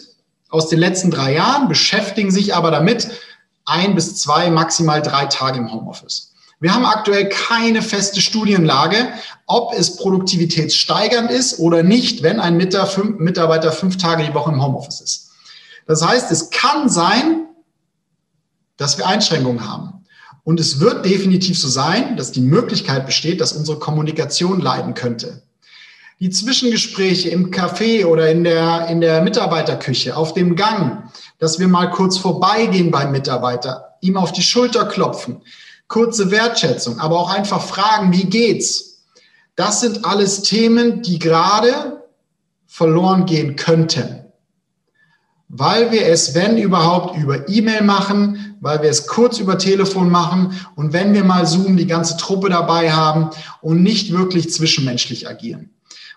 aus 0.49 0.67
den 0.67 0.79
letzten 0.79 1.11
drei 1.11 1.35
Jahren, 1.35 1.67
beschäftigen 1.67 2.31
sich 2.31 2.55
aber 2.55 2.71
damit, 2.71 3.07
ein 3.65 3.93
bis 3.93 4.15
zwei, 4.15 4.49
maximal 4.49 5.01
drei 5.01 5.27
Tage 5.27 5.59
im 5.59 5.71
Homeoffice. 5.71 6.28
Wir 6.61 6.73
haben 6.73 6.85
aktuell 6.85 7.29
keine 7.29 7.81
feste 7.81 8.19
Studienlage, 8.19 9.07
ob 9.45 9.73
es 9.73 9.95
produktivitätssteigernd 9.95 11.31
ist 11.31 11.59
oder 11.59 11.83
nicht, 11.83 12.21
wenn 12.21 12.39
ein 12.39 12.57
Mitarbeiter 12.57 13.71
fünf 13.71 13.97
Tage 13.97 14.23
die 14.25 14.33
Woche 14.33 14.51
im 14.51 14.61
Homeoffice 14.61 14.99
ist. 14.99 15.31
Das 15.87 16.05
heißt, 16.05 16.31
es 16.31 16.49
kann 16.49 16.89
sein, 16.89 17.47
dass 18.75 18.97
wir 18.97 19.07
Einschränkungen 19.07 19.69
haben. 19.69 20.05
Und 20.43 20.59
es 20.59 20.79
wird 20.79 21.05
definitiv 21.05 21.57
so 21.57 21.67
sein, 21.67 22.17
dass 22.17 22.31
die 22.31 22.41
Möglichkeit 22.41 23.05
besteht, 23.05 23.39
dass 23.39 23.53
unsere 23.53 23.79
Kommunikation 23.79 24.59
leiden 24.59 24.93
könnte. 24.93 25.43
Die 26.19 26.29
Zwischengespräche 26.29 27.29
im 27.29 27.51
Café 27.51 28.05
oder 28.05 28.29
in 28.29 28.43
der, 28.43 28.87
in 28.87 28.99
der 28.99 29.21
Mitarbeiterküche, 29.21 30.17
auf 30.17 30.33
dem 30.33 30.55
Gang, 30.57 31.09
dass 31.37 31.59
wir 31.59 31.69
mal 31.69 31.89
kurz 31.91 32.17
vorbeigehen 32.17 32.91
beim 32.91 33.11
Mitarbeiter, 33.11 33.95
ihm 34.01 34.17
auf 34.17 34.33
die 34.33 34.41
Schulter 34.41 34.85
klopfen, 34.85 35.41
kurze 35.89 36.31
Wertschätzung, 36.31 36.99
aber 36.99 37.19
auch 37.19 37.29
einfach 37.29 37.61
fragen, 37.61 38.13
wie 38.13 38.25
geht's? 38.25 39.03
Das 39.57 39.81
sind 39.81 40.05
alles 40.05 40.43
Themen, 40.43 41.01
die 41.01 41.19
gerade 41.19 42.03
verloren 42.65 43.25
gehen 43.25 43.57
könnten. 43.57 44.23
Weil 45.49 45.91
wir 45.91 46.05
es, 46.05 46.35
wenn 46.35 46.57
überhaupt, 46.57 47.17
über 47.17 47.49
E-Mail 47.49 47.81
machen, 47.81 48.55
weil 48.61 48.81
wir 48.83 48.89
es 48.89 49.07
kurz 49.07 49.39
über 49.39 49.57
Telefon 49.57 50.09
machen 50.09 50.57
und 50.75 50.93
wenn 50.93 51.13
wir 51.13 51.23
mal 51.23 51.45
Zoom 51.47 51.75
die 51.75 51.87
ganze 51.87 52.17
Truppe 52.17 52.49
dabei 52.49 52.91
haben 52.91 53.31
und 53.61 53.81
nicht 53.81 54.13
wirklich 54.13 54.53
zwischenmenschlich 54.53 55.27
agieren. 55.27 55.71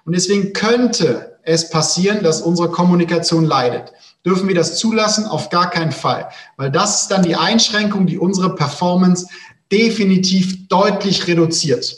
Und 0.04 0.14
deswegen 0.14 0.52
könnte 0.52 1.38
es 1.44 1.70
passieren, 1.70 2.22
dass 2.22 2.42
unsere 2.42 2.70
Kommunikation 2.70 3.44
leidet. 3.44 3.92
Dürfen 4.24 4.46
wir 4.46 4.54
das 4.54 4.76
zulassen? 4.76 5.26
Auf 5.26 5.50
gar 5.50 5.70
keinen 5.70 5.92
Fall. 5.92 6.28
Weil 6.56 6.70
das 6.70 7.02
ist 7.02 7.10
dann 7.10 7.22
die 7.22 7.34
Einschränkung, 7.34 8.06
die 8.06 8.18
unsere 8.18 8.54
Performance 8.54 9.26
definitiv 9.72 10.68
deutlich 10.68 11.26
reduziert. 11.26 11.96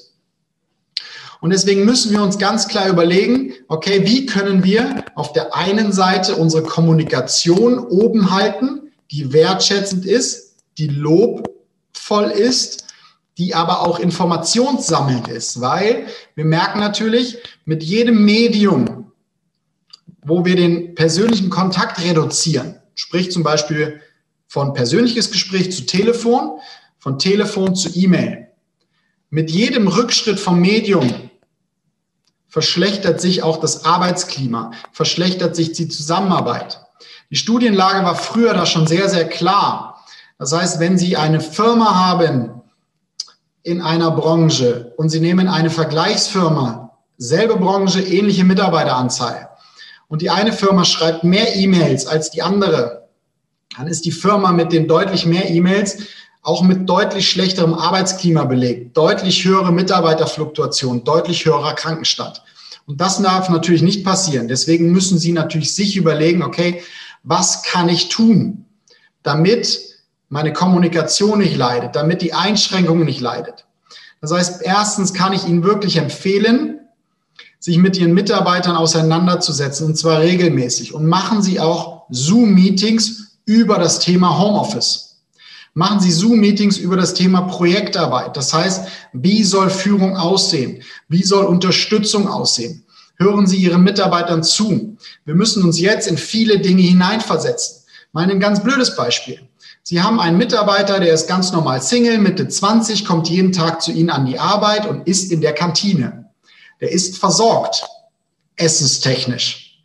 Und 1.40 1.50
deswegen 1.50 1.84
müssen 1.84 2.12
wir 2.12 2.22
uns 2.22 2.38
ganz 2.38 2.68
klar 2.68 2.88
überlegen, 2.88 3.52
okay, 3.68 4.06
wie 4.06 4.24
können 4.24 4.64
wir 4.64 5.04
auf 5.14 5.34
der 5.34 5.54
einen 5.54 5.92
Seite 5.92 6.36
unsere 6.36 6.62
Kommunikation 6.62 7.78
oben 7.78 8.30
halten, 8.30 8.92
die 9.10 9.34
wertschätzend 9.34 10.06
ist, 10.06 10.56
die 10.78 10.86
lobvoll 10.86 12.30
ist, 12.30 12.86
die 13.36 13.54
aber 13.54 13.82
auch 13.82 13.98
informationssammelnd 13.98 15.28
ist, 15.28 15.60
weil 15.60 16.06
wir 16.34 16.44
merken 16.44 16.80
natürlich, 16.80 17.36
mit 17.64 17.82
jedem 17.82 18.24
Medium, 18.24 19.12
wo 20.24 20.44
wir 20.44 20.56
den 20.56 20.94
persönlichen 20.94 21.50
Kontakt 21.50 22.02
reduzieren, 22.02 22.76
sprich 22.94 23.30
zum 23.30 23.42
Beispiel 23.42 24.00
von 24.46 24.72
persönliches 24.72 25.30
Gespräch 25.30 25.72
zu 25.72 25.84
Telefon, 25.84 26.58
von 27.04 27.18
Telefon 27.18 27.76
zu 27.76 27.90
E-Mail. 27.94 28.48
Mit 29.28 29.50
jedem 29.50 29.88
Rückschritt 29.88 30.40
vom 30.40 30.58
Medium 30.58 31.12
verschlechtert 32.48 33.20
sich 33.20 33.42
auch 33.42 33.58
das 33.60 33.84
Arbeitsklima, 33.84 34.70
verschlechtert 34.90 35.54
sich 35.54 35.72
die 35.72 35.90
Zusammenarbeit. 35.90 36.80
Die 37.28 37.36
Studienlage 37.36 38.06
war 38.06 38.14
früher 38.14 38.54
da 38.54 38.64
schon 38.64 38.86
sehr, 38.86 39.10
sehr 39.10 39.28
klar. 39.28 40.02
Das 40.38 40.54
heißt, 40.54 40.80
wenn 40.80 40.96
Sie 40.96 41.18
eine 41.18 41.40
Firma 41.40 41.94
haben 41.94 42.62
in 43.64 43.82
einer 43.82 44.10
Branche 44.10 44.94
und 44.96 45.10
Sie 45.10 45.20
nehmen 45.20 45.46
eine 45.46 45.68
Vergleichsfirma, 45.68 46.96
selbe 47.18 47.56
Branche, 47.56 48.00
ähnliche 48.00 48.44
Mitarbeiteranzahl, 48.44 49.50
und 50.08 50.22
die 50.22 50.30
eine 50.30 50.54
Firma 50.54 50.86
schreibt 50.86 51.22
mehr 51.22 51.54
E-Mails 51.54 52.06
als 52.06 52.30
die 52.30 52.40
andere, 52.40 53.08
dann 53.76 53.88
ist 53.88 54.06
die 54.06 54.12
Firma 54.12 54.52
mit 54.52 54.72
den 54.72 54.88
deutlich 54.88 55.26
mehr 55.26 55.50
E-Mails 55.50 55.98
auch 56.44 56.62
mit 56.62 56.88
deutlich 56.88 57.28
schlechterem 57.28 57.74
Arbeitsklima 57.74 58.44
belegt, 58.44 58.96
deutlich 58.96 59.44
höhere 59.44 59.72
Mitarbeiterfluktuation, 59.72 61.02
deutlich 61.02 61.46
höherer 61.46 61.74
Krankenstand. 61.74 62.42
Und 62.86 63.00
das 63.00 63.20
darf 63.20 63.48
natürlich 63.48 63.80
nicht 63.80 64.04
passieren. 64.04 64.46
Deswegen 64.46 64.92
müssen 64.92 65.18
Sie 65.18 65.32
natürlich 65.32 65.74
sich 65.74 65.96
überlegen, 65.96 66.42
okay, 66.42 66.82
was 67.22 67.62
kann 67.62 67.88
ich 67.88 68.10
tun, 68.10 68.66
damit 69.22 69.80
meine 70.28 70.52
Kommunikation 70.52 71.38
nicht 71.38 71.56
leidet, 71.56 71.96
damit 71.96 72.20
die 72.20 72.34
Einschränkung 72.34 73.04
nicht 73.04 73.22
leidet. 73.22 73.64
Das 74.20 74.30
heißt, 74.30 74.62
erstens 74.62 75.14
kann 75.14 75.32
ich 75.32 75.46
Ihnen 75.46 75.64
wirklich 75.64 75.96
empfehlen, 75.96 76.80
sich 77.58 77.78
mit 77.78 77.96
Ihren 77.96 78.12
Mitarbeitern 78.12 78.76
auseinanderzusetzen, 78.76 79.86
und 79.86 79.96
zwar 79.96 80.20
regelmäßig. 80.20 80.92
Und 80.92 81.06
machen 81.06 81.40
Sie 81.40 81.58
auch 81.58 82.04
Zoom-Meetings 82.10 83.38
über 83.46 83.78
das 83.78 83.98
Thema 83.98 84.38
Homeoffice. 84.38 85.13
Machen 85.76 85.98
Sie 85.98 86.12
Zoom-Meetings 86.12 86.76
über 86.76 86.96
das 86.96 87.14
Thema 87.14 87.42
Projektarbeit. 87.42 88.36
Das 88.36 88.54
heißt, 88.54 88.86
wie 89.12 89.42
soll 89.42 89.70
Führung 89.70 90.16
aussehen? 90.16 90.82
Wie 91.08 91.24
soll 91.24 91.46
Unterstützung 91.46 92.28
aussehen? 92.28 92.84
Hören 93.16 93.48
Sie 93.48 93.56
Ihren 93.56 93.82
Mitarbeitern 93.82 94.44
zu. 94.44 94.96
Wir 95.24 95.34
müssen 95.34 95.64
uns 95.64 95.80
jetzt 95.80 96.06
in 96.06 96.16
viele 96.16 96.60
Dinge 96.60 96.82
hineinversetzen. 96.82 97.82
Mal 98.12 98.30
ein 98.30 98.38
ganz 98.38 98.62
blödes 98.62 98.94
Beispiel. 98.94 99.40
Sie 99.82 100.00
haben 100.00 100.20
einen 100.20 100.38
Mitarbeiter, 100.38 101.00
der 101.00 101.12
ist 101.12 101.26
ganz 101.26 101.50
normal 101.50 101.82
Single, 101.82 102.18
Mitte 102.18 102.46
20, 102.46 103.04
kommt 103.04 103.28
jeden 103.28 103.50
Tag 103.50 103.82
zu 103.82 103.90
Ihnen 103.90 104.10
an 104.10 104.26
die 104.26 104.38
Arbeit 104.38 104.86
und 104.86 105.08
isst 105.08 105.32
in 105.32 105.40
der 105.40 105.54
Kantine. 105.54 106.30
Der 106.80 106.92
ist 106.92 107.18
versorgt, 107.18 107.84
essenstechnisch. 108.54 109.84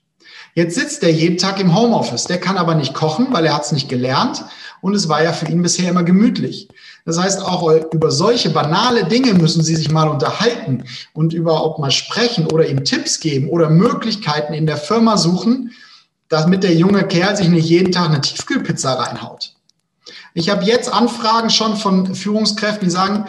Jetzt 0.53 0.75
sitzt 0.75 1.01
er 1.01 1.11
jeden 1.11 1.39
Tag 1.39 1.59
im 1.59 1.75
Homeoffice. 1.75 2.25
Der 2.25 2.39
kann 2.39 2.57
aber 2.57 2.75
nicht 2.75 2.93
kochen, 2.93 3.27
weil 3.31 3.45
er 3.45 3.55
hat 3.55 3.65
es 3.65 3.71
nicht 3.71 3.89
gelernt 3.89 4.43
und 4.81 4.95
es 4.95 5.09
war 5.09 5.23
ja 5.23 5.33
für 5.33 5.47
ihn 5.47 5.61
bisher 5.61 5.89
immer 5.89 6.03
gemütlich. 6.03 6.69
Das 7.05 7.19
heißt, 7.19 7.41
auch 7.41 7.71
über 7.93 8.11
solche 8.11 8.49
banale 8.49 9.05
Dinge 9.05 9.33
müssen 9.33 9.63
Sie 9.63 9.75
sich 9.75 9.91
mal 9.91 10.07
unterhalten 10.07 10.83
und 11.13 11.33
überhaupt 11.33 11.79
mal 11.79 11.91
sprechen 11.91 12.47
oder 12.47 12.67
ihm 12.67 12.83
Tipps 12.83 13.19
geben 13.19 13.49
oder 13.49 13.69
Möglichkeiten 13.69 14.53
in 14.53 14.65
der 14.65 14.77
Firma 14.77 15.17
suchen, 15.17 15.71
damit 16.27 16.63
der 16.63 16.75
junge 16.75 17.03
Kerl 17.05 17.35
sich 17.35 17.49
nicht 17.49 17.67
jeden 17.67 17.91
Tag 17.91 18.09
eine 18.09 18.21
Tiefkühlpizza 18.21 18.93
reinhaut. 18.93 19.53
Ich 20.33 20.49
habe 20.49 20.63
jetzt 20.63 20.93
Anfragen 20.93 21.49
schon 21.49 21.75
von 21.75 22.13
Führungskräften, 22.13 22.87
die 22.87 22.91
sagen, 22.93 23.25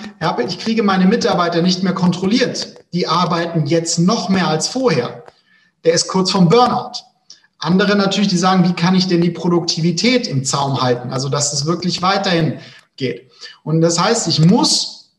ich 0.46 0.58
kriege 0.58 0.82
meine 0.82 1.06
Mitarbeiter 1.06 1.62
nicht 1.62 1.82
mehr 1.82 1.94
kontrolliert. 1.94 2.74
Die 2.92 3.06
arbeiten 3.06 3.66
jetzt 3.66 3.98
noch 3.98 4.28
mehr 4.28 4.48
als 4.48 4.68
vorher. 4.68 5.24
Der 5.84 5.94
ist 5.94 6.08
kurz 6.08 6.30
vom 6.30 6.48
Burnout. 6.48 6.92
Andere 7.60 7.94
natürlich, 7.94 8.28
die 8.28 8.38
sagen, 8.38 8.68
wie 8.68 8.72
kann 8.72 8.94
ich 8.94 9.06
denn 9.06 9.20
die 9.20 9.30
Produktivität 9.30 10.26
im 10.26 10.44
Zaum 10.44 10.82
halten? 10.82 11.10
Also, 11.12 11.28
dass 11.28 11.52
es 11.52 11.66
wirklich 11.66 12.02
weiterhin 12.02 12.58
geht. 12.96 13.30
Und 13.62 13.82
das 13.82 14.00
heißt, 14.00 14.28
ich 14.28 14.44
muss 14.44 15.12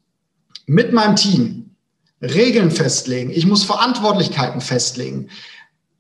mit 0.66 0.92
meinem 0.92 1.16
Team 1.16 1.76
Regeln 2.22 2.72
festlegen. 2.72 3.32
Ich 3.32 3.46
muss 3.46 3.64
Verantwortlichkeiten 3.64 4.62
festlegen. 4.62 5.30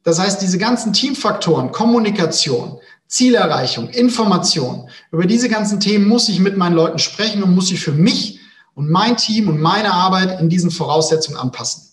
Das 0.04 0.20
heißt, 0.20 0.42
diese 0.42 0.58
ganzen 0.58 0.94
Teamfaktoren, 0.94 1.72
Kommunikation, 1.72 2.80
Zielerreichung, 3.08 3.90
Information, 3.90 4.90
über 5.12 5.26
diese 5.26 5.50
ganzen 5.50 5.80
Themen 5.80 6.08
muss 6.08 6.30
ich 6.30 6.40
mit 6.40 6.58
meinen 6.58 6.76
Leuten 6.76 7.00
sprechen 7.00 7.44
und 7.44 7.54
muss 7.54 7.68
sie 7.68 7.78
für 7.78 7.92
mich 7.92 8.40
und 8.74 8.90
mein 8.90 9.18
Team 9.18 9.50
und 9.50 9.60
meine 9.60 9.94
Arbeit 9.94 10.40
in 10.40 10.50
diesen 10.50 10.72
Voraussetzungen 10.72 11.38
anpassen. 11.38 11.91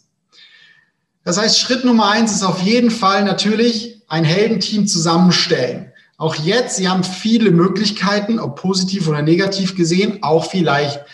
Das 1.28 1.36
heißt, 1.36 1.58
Schritt 1.58 1.84
Nummer 1.84 2.08
eins 2.08 2.32
ist 2.32 2.42
auf 2.42 2.62
jeden 2.62 2.90
Fall 2.90 3.22
natürlich 3.22 4.00
ein 4.08 4.24
Heldenteam 4.24 4.86
zusammenstellen. 4.86 5.92
Auch 6.16 6.34
jetzt, 6.36 6.76
Sie 6.76 6.88
haben 6.88 7.04
viele 7.04 7.50
Möglichkeiten, 7.50 8.38
ob 8.38 8.56
positiv 8.58 9.06
oder 9.08 9.20
negativ 9.20 9.76
gesehen, 9.76 10.22
auch 10.22 10.46
vielleicht 10.46 11.04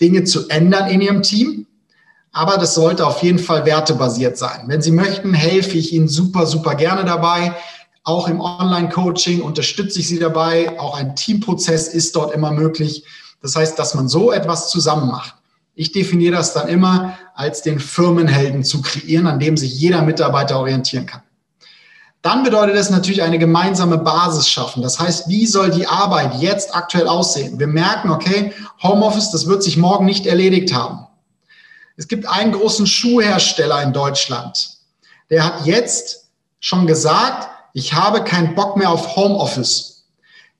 Dinge 0.00 0.24
zu 0.24 0.48
ändern 0.48 0.90
in 0.90 1.00
Ihrem 1.00 1.22
Team. 1.22 1.68
Aber 2.32 2.58
das 2.58 2.74
sollte 2.74 3.06
auf 3.06 3.22
jeden 3.22 3.38
Fall 3.38 3.64
wertebasiert 3.64 4.36
sein. 4.36 4.64
Wenn 4.66 4.82
Sie 4.82 4.90
möchten, 4.90 5.34
helfe 5.34 5.78
ich 5.78 5.92
Ihnen 5.92 6.08
super, 6.08 6.46
super 6.46 6.74
gerne 6.74 7.04
dabei. 7.04 7.54
Auch 8.02 8.26
im 8.26 8.40
Online-Coaching 8.40 9.40
unterstütze 9.40 10.00
ich 10.00 10.08
Sie 10.08 10.18
dabei. 10.18 10.80
Auch 10.80 10.98
ein 10.98 11.14
Teamprozess 11.14 11.86
ist 11.86 12.16
dort 12.16 12.34
immer 12.34 12.50
möglich. 12.50 13.04
Das 13.40 13.54
heißt, 13.54 13.78
dass 13.78 13.94
man 13.94 14.08
so 14.08 14.32
etwas 14.32 14.68
zusammen 14.68 15.06
macht. 15.06 15.39
Ich 15.80 15.92
definiere 15.92 16.36
das 16.36 16.52
dann 16.52 16.68
immer 16.68 17.16
als 17.34 17.62
den 17.62 17.80
Firmenhelden 17.80 18.64
zu 18.64 18.82
kreieren, 18.82 19.26
an 19.26 19.38
dem 19.38 19.56
sich 19.56 19.72
jeder 19.72 20.02
Mitarbeiter 20.02 20.58
orientieren 20.58 21.06
kann. 21.06 21.22
Dann 22.20 22.42
bedeutet 22.42 22.76
es 22.76 22.90
natürlich 22.90 23.22
eine 23.22 23.38
gemeinsame 23.38 23.96
Basis 23.96 24.46
schaffen. 24.46 24.82
Das 24.82 25.00
heißt, 25.00 25.30
wie 25.30 25.46
soll 25.46 25.70
die 25.70 25.86
Arbeit 25.86 26.34
jetzt 26.34 26.76
aktuell 26.76 27.08
aussehen? 27.08 27.58
Wir 27.58 27.66
merken, 27.66 28.10
okay, 28.10 28.52
Homeoffice, 28.82 29.30
das 29.30 29.46
wird 29.46 29.62
sich 29.62 29.78
morgen 29.78 30.04
nicht 30.04 30.26
erledigt 30.26 30.74
haben. 30.74 31.06
Es 31.96 32.08
gibt 32.08 32.28
einen 32.28 32.52
großen 32.52 32.86
Schuhhersteller 32.86 33.82
in 33.82 33.94
Deutschland. 33.94 34.76
Der 35.30 35.46
hat 35.46 35.64
jetzt 35.64 36.26
schon 36.58 36.86
gesagt, 36.86 37.48
ich 37.72 37.94
habe 37.94 38.22
keinen 38.22 38.54
Bock 38.54 38.76
mehr 38.76 38.90
auf 38.90 39.16
Homeoffice. 39.16 39.99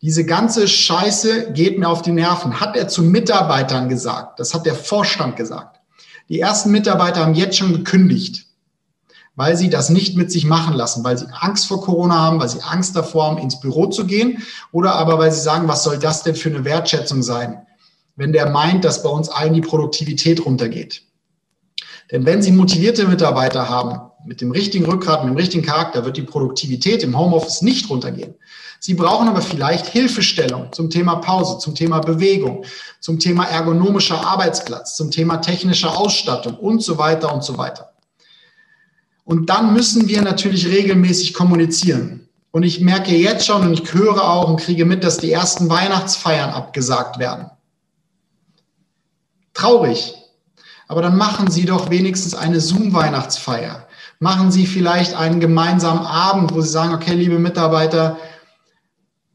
Diese 0.03 0.25
ganze 0.25 0.67
Scheiße 0.67 1.53
geht 1.53 1.79
mir 1.79 1.89
auf 1.89 2.03
die 2.03 2.13
Nerven. 2.13 2.61
Hat 2.61 2.77
er 2.77 2.89
zu 2.89 3.03
Mitarbeitern 3.03 3.89
gesagt. 3.89 4.41
Das 4.41 4.55
hat 4.55 4.67
der 4.67 4.75
Vorstand 4.75 5.37
gesagt. 5.37 5.81
Die 6.29 6.41
ersten 6.41 6.71
Mitarbeiter 6.71 7.21
haben 7.21 7.35
jetzt 7.35 7.59
schon 7.59 7.73
gekündigt 7.73 8.47
weil 9.41 9.57
sie 9.57 9.71
das 9.71 9.89
nicht 9.89 10.19
mit 10.19 10.31
sich 10.31 10.45
machen 10.45 10.75
lassen, 10.75 11.03
weil 11.03 11.17
sie 11.17 11.27
Angst 11.33 11.67
vor 11.67 11.81
Corona 11.81 12.15
haben, 12.15 12.41
weil 12.41 12.51
sie 12.51 12.61
Angst 12.61 12.95
davor 12.95 13.25
haben, 13.25 13.39
ins 13.39 13.59
Büro 13.59 13.87
zu 13.87 14.05
gehen 14.05 14.43
oder 14.71 14.97
aber 14.97 15.19
weil 15.19 15.33
sie 15.33 15.41
sagen, 15.41 15.67
was 15.67 15.83
soll 15.83 15.99
das 15.99 16.23
denn 16.23 16.35
für 16.35 16.51
eine 16.51 16.67
Wertschätzung 16.67 17.23
sein, 17.23 17.67
wenn 18.17 18.35
der 18.35 18.51
meint, 18.51 18.85
dass 18.85 19.03
bei 19.03 19.09
uns 19.09 19.31
allen 19.31 19.55
die 19.55 19.63
Produktivität 19.63 20.45
runtergeht. 20.45 21.05
Denn 22.11 22.27
wenn 22.27 22.43
Sie 22.43 22.53
motivierte 22.53 23.07
Mitarbeiter 23.07 23.71
haben, 23.71 24.10
mit 24.25 24.41
dem 24.41 24.51
richtigen 24.51 24.85
Rückgrat, 24.85 25.25
mit 25.25 25.33
dem 25.33 25.37
richtigen 25.37 25.65
Charakter, 25.65 26.05
wird 26.05 26.17
die 26.17 26.23
Produktivität 26.23 27.03
im 27.03 27.19
Homeoffice 27.19 27.63
nicht 27.63 27.89
runtergehen. 27.89 28.35
Sie 28.79 28.95
brauchen 28.95 29.29
aber 29.29 29.43
vielleicht 29.43 29.87
Hilfestellung 29.87 30.73
zum 30.73 30.89
Thema 30.89 31.17
Pause, 31.17 31.59
zum 31.59 31.75
Thema 31.75 32.01
Bewegung, 32.01 32.65
zum 33.01 33.19
Thema 33.19 33.45
ergonomischer 33.45 34.27
Arbeitsplatz, 34.27 34.97
zum 34.97 35.11
Thema 35.11 35.37
technischer 35.37 35.99
Ausstattung 35.99 36.55
und 36.55 36.83
so 36.83 36.97
weiter 36.97 37.33
und 37.33 37.45
so 37.45 37.59
weiter. 37.59 37.93
Und 39.25 39.51
dann 39.51 39.75
müssen 39.75 40.09
wir 40.09 40.23
natürlich 40.23 40.67
regelmäßig 40.67 41.35
kommunizieren. 41.35 42.29
Und 42.53 42.65
ich 42.65 42.81
merke 42.81 43.15
jetzt 43.15 43.47
schon 43.47 43.63
und 43.63 43.75
ich 43.75 43.93
höre 43.93 44.25
auch 44.25 44.49
und 44.49 44.61
kriege 44.61 44.85
mit, 44.85 45.05
dass 45.05 45.19
die 45.19 45.31
ersten 45.31 45.69
Weihnachtsfeiern 45.69 46.51
abgesagt 46.51 47.19
werden. 47.19 47.51
Traurig. 49.55 50.15
Aber 50.89 51.03
dann 51.03 51.17
machen 51.17 51.51
Sie 51.51 51.67
doch 51.67 51.91
wenigstens 51.91 52.35
eine 52.35 52.61
Zoom-Weihnachtsfeier. 52.61 53.87
Machen 54.23 54.53
Sie 54.53 54.67
vielleicht 54.67 55.15
einen 55.15 55.41
gemeinsamen 55.41 56.05
Abend, 56.05 56.53
wo 56.53 56.61
Sie 56.61 56.69
sagen, 56.69 56.93
okay, 56.93 57.15
liebe 57.15 57.39
Mitarbeiter, 57.39 58.19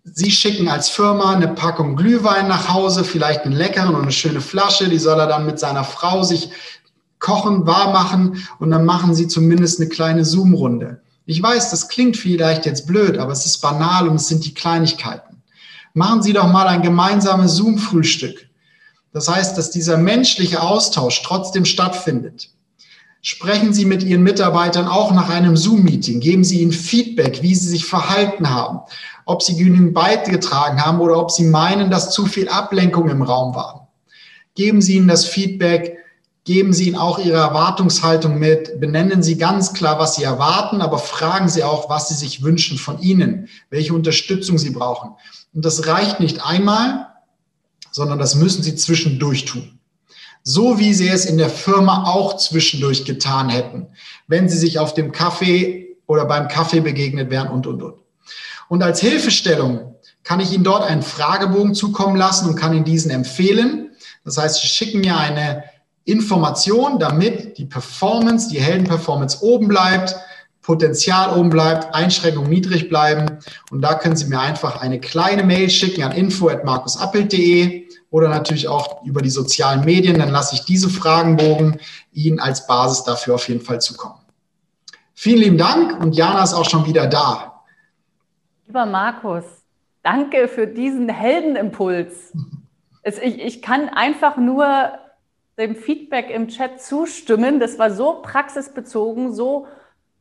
Sie 0.04 0.30
schicken 0.30 0.68
als 0.68 0.90
Firma 0.90 1.34
eine 1.34 1.48
Packung 1.48 1.96
Glühwein 1.96 2.48
nach 2.48 2.72
Hause, 2.72 3.04
vielleicht 3.04 3.42
einen 3.42 3.56
leckeren 3.56 3.96
und 3.96 4.04
eine 4.04 4.12
schöne 4.12 4.42
Flasche, 4.42 4.88
die 4.88 5.00
soll 5.00 5.20
er 5.20 5.26
dann 5.26 5.48
mit 5.48 5.58
seiner 5.58 5.84
Frau 5.84 6.22
sich 6.22 6.52
kochen, 7.18 7.66
warm 7.66 7.94
machen 7.94 8.48
und 8.60 8.70
dann 8.70 8.86
machen 8.86 9.16
sie 9.16 9.28
zumindest 9.28 9.80
eine 9.80 9.90
kleine 9.90 10.24
Zoom-Runde. 10.24 11.02
Ich 11.26 11.42
weiß, 11.42 11.72
das 11.72 11.88
klingt 11.88 12.16
vielleicht 12.16 12.68
jetzt 12.68 12.86
blöd, 12.86 13.18
aber 13.18 13.32
es 13.32 13.48
ist 13.48 13.62
banal 13.62 14.08
und 14.08 14.18
es 14.18 14.28
sind 14.28 14.46
die 14.46 14.54
Kleinigkeiten. 14.54 15.42
Machen 15.96 16.22
Sie 16.22 16.34
doch 16.34 16.52
mal 16.52 16.68
ein 16.68 16.84
gemeinsames 16.84 17.56
Zoom-Frühstück. 17.56 18.48
Das 19.12 19.28
heißt, 19.28 19.58
dass 19.58 19.72
dieser 19.72 19.98
menschliche 19.98 20.62
Austausch 20.62 21.24
trotzdem 21.24 21.66
stattfindet. 21.66 22.50
Sprechen 23.28 23.74
Sie 23.74 23.86
mit 23.86 24.04
Ihren 24.04 24.22
Mitarbeitern 24.22 24.88
auch 24.88 25.12
nach 25.12 25.30
einem 25.30 25.58
Zoom-Meeting. 25.58 26.20
Geben 26.20 26.44
Sie 26.44 26.62
ihnen 26.62 26.72
Feedback, 26.72 27.42
wie 27.42 27.56
sie 27.56 27.70
sich 27.70 27.84
verhalten 27.84 28.52
haben, 28.52 28.82
ob 29.26 29.42
sie 29.42 29.58
genügend 29.58 29.96
beigetragen 29.96 30.86
haben 30.86 31.00
oder 31.00 31.18
ob 31.18 31.32
sie 31.32 31.46
meinen, 31.46 31.90
dass 31.90 32.12
zu 32.12 32.28
viel 32.28 32.50
Ablenkung 32.50 33.10
im 33.10 33.24
Raum 33.24 33.56
war. 33.56 33.88
Geben 34.54 34.80
Sie 34.80 34.98
ihnen 34.98 35.08
das 35.08 35.26
Feedback, 35.26 35.98
geben 36.44 36.72
Sie 36.72 36.88
ihnen 36.88 36.98
auch 36.98 37.18
Ihre 37.18 37.38
Erwartungshaltung 37.38 38.38
mit, 38.38 38.80
benennen 38.80 39.24
Sie 39.24 39.40
ganz 39.40 39.74
klar, 39.74 39.98
was 39.98 40.18
Sie 40.18 40.24
erwarten, 40.24 40.84
aber 40.84 41.00
fragen 41.00 41.50
Sie 41.50 41.64
auch, 41.64 41.90
was 41.90 42.10
Sie 42.10 42.14
sich 42.14 42.44
wünschen 42.44 42.78
von 42.78 43.00
Ihnen, 43.00 43.50
welche 43.72 43.96
Unterstützung 43.96 44.60
Sie 44.60 44.70
brauchen. 44.70 45.16
Und 45.52 45.66
das 45.66 45.88
reicht 45.88 46.20
nicht 46.20 46.46
einmal, 46.46 47.08
sondern 47.90 48.20
das 48.20 48.36
müssen 48.36 48.62
Sie 48.62 48.76
zwischendurch 48.76 49.46
tun. 49.46 49.75
So 50.48 50.78
wie 50.78 50.94
Sie 50.94 51.10
es 51.10 51.26
in 51.26 51.40
der 51.40 51.50
Firma 51.50 52.04
auch 52.04 52.38
zwischendurch 52.38 53.04
getan 53.04 53.50
hätten, 53.50 53.88
wenn 54.28 54.48
Sie 54.48 54.58
sich 54.58 54.78
auf 54.78 54.94
dem 54.94 55.12
Kaffee 55.12 55.98
oder 56.06 56.26
beim 56.26 56.48
Kaffee 56.48 56.82
begegnet 56.82 57.32
wären 57.32 57.48
und, 57.48 57.66
und, 57.66 57.82
und. 57.82 57.96
Und 58.70 58.84
als 58.84 59.00
Hilfestellung 59.00 59.96
kann 60.24 60.40
ich 60.40 60.54
Ihnen 60.54 60.64
dort 60.64 60.84
einen 60.84 61.02
Fragebogen 61.02 61.74
zukommen 61.74 62.16
lassen 62.16 62.48
und 62.48 62.56
kann 62.58 62.76
Ihnen 62.76 62.86
diesen 62.86 63.10
empfehlen. 63.10 63.90
Das 64.24 64.38
heißt, 64.38 64.62
Sie 64.62 64.68
schicken 64.68 65.02
mir 65.02 65.18
eine 65.18 65.64
Information, 66.04 67.00
damit 67.00 67.58
die 67.58 67.66
Performance, 67.66 68.48
die 68.48 68.62
Heldenperformance 68.62 69.42
oben 69.42 69.68
bleibt, 69.68 70.16
Potenzial 70.66 71.38
oben 71.38 71.52
bleibt, 71.52 71.94
Einschränkungen 71.94 72.50
niedrig 72.50 72.90
bleiben. 72.90 73.38
Und 73.70 73.82
da 73.82 73.94
können 73.94 74.16
Sie 74.16 74.26
mir 74.26 74.40
einfach 74.40 74.82
eine 74.82 75.00
kleine 75.00 75.44
Mail 75.44 75.70
schicken 75.70 76.02
an 76.02 76.12
info.markusappelt.de 76.12 77.88
oder 78.10 78.30
natürlich 78.30 78.68
auch 78.68 79.06
über 79.06 79.22
die 79.22 79.30
sozialen 79.30 79.86
Medien. 79.86 80.18
Dann 80.18 80.30
lasse 80.32 80.56
ich 80.56 80.66
diese 80.66 80.90
Fragenbogen 80.90 81.80
Ihnen 82.14 82.40
als 82.40 82.66
Basis 82.66 83.04
dafür 83.04 83.36
auf 83.36 83.48
jeden 83.48 83.62
Fall 83.62 83.80
zukommen. 83.80 84.20
Vielen 85.14 85.38
lieben 85.38 85.58
Dank 85.60 86.04
und 86.04 86.16
Jana 86.16 86.42
ist 86.42 86.56
auch 86.56 86.68
schon 86.68 86.88
wieder 86.88 87.06
da. 87.06 87.62
Lieber 88.66 88.88
Markus, 88.88 89.44
danke 90.02 90.48
für 90.48 90.66
diesen 90.66 91.10
Heldenimpuls. 91.10 92.34
Es, 93.04 93.20
ich, 93.20 93.40
ich 93.40 93.62
kann 93.62 93.90
einfach 93.90 94.38
nur 94.38 94.66
dem 95.60 95.76
Feedback 95.76 96.32
im 96.32 96.48
Chat 96.48 96.82
zustimmen. 96.82 97.60
Das 97.60 97.78
war 97.78 97.92
so 97.92 98.22
praxisbezogen, 98.24 99.32
so 99.32 99.68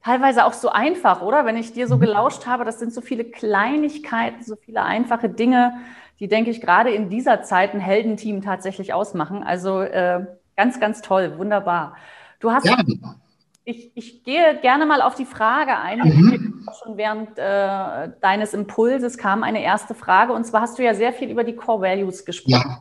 teilweise 0.05 0.45
auch 0.45 0.53
so 0.53 0.69
einfach, 0.69 1.23
oder? 1.23 1.45
Wenn 1.47 1.57
ich 1.57 1.73
dir 1.73 1.88
so 1.88 1.97
mhm. 1.97 2.01
gelauscht 2.01 2.47
habe, 2.47 2.64
das 2.64 2.79
sind 2.79 2.93
so 2.93 3.01
viele 3.01 3.25
Kleinigkeiten, 3.25 4.43
so 4.45 4.57
viele 4.57 4.83
einfache 4.83 5.29
Dinge, 5.29 5.75
die, 6.21 6.29
denke 6.29 6.51
ich, 6.51 6.61
gerade 6.61 6.90
in 6.90 7.09
dieser 7.09 7.43
Zeit 7.43 7.75
ein 7.75 7.81
Heldenteam 7.81 8.43
tatsächlich 8.43 8.93
ausmachen. 8.93 9.43
Also 9.43 9.81
äh, 9.81 10.27
ganz, 10.57 10.79
ganz 10.79 11.03
toll, 11.03 11.38
wunderbar. 11.38 11.97
Du 12.38 12.53
hast. 12.53 12.67
Ja. 12.67 12.77
Ich, 13.67 13.93
ich 13.95 14.23
gehe 14.25 14.59
gerne 14.61 14.85
mal 14.85 15.01
auf 15.01 15.14
die 15.14 15.25
Frage 15.25 15.79
ein. 15.79 16.01
Mhm. 16.01 16.67
Schon 16.83 16.99
während 16.99 17.38
äh, 17.38 18.11
deines 18.21 18.53
Impulses 18.53 19.17
kam 19.17 19.43
eine 19.43 19.62
erste 19.62 19.95
Frage. 19.95 20.35
Und 20.35 20.45
zwar 20.45 20.61
hast 20.61 20.79
du 20.79 20.85
ja 20.85 20.93
sehr 20.95 21.14
viel 21.14 21.31
über 21.31 21.45
die 21.45 21.57
Core 21.57 21.81
Values 21.81 22.27
gesprochen. 22.27 22.53
Ja. 22.53 22.81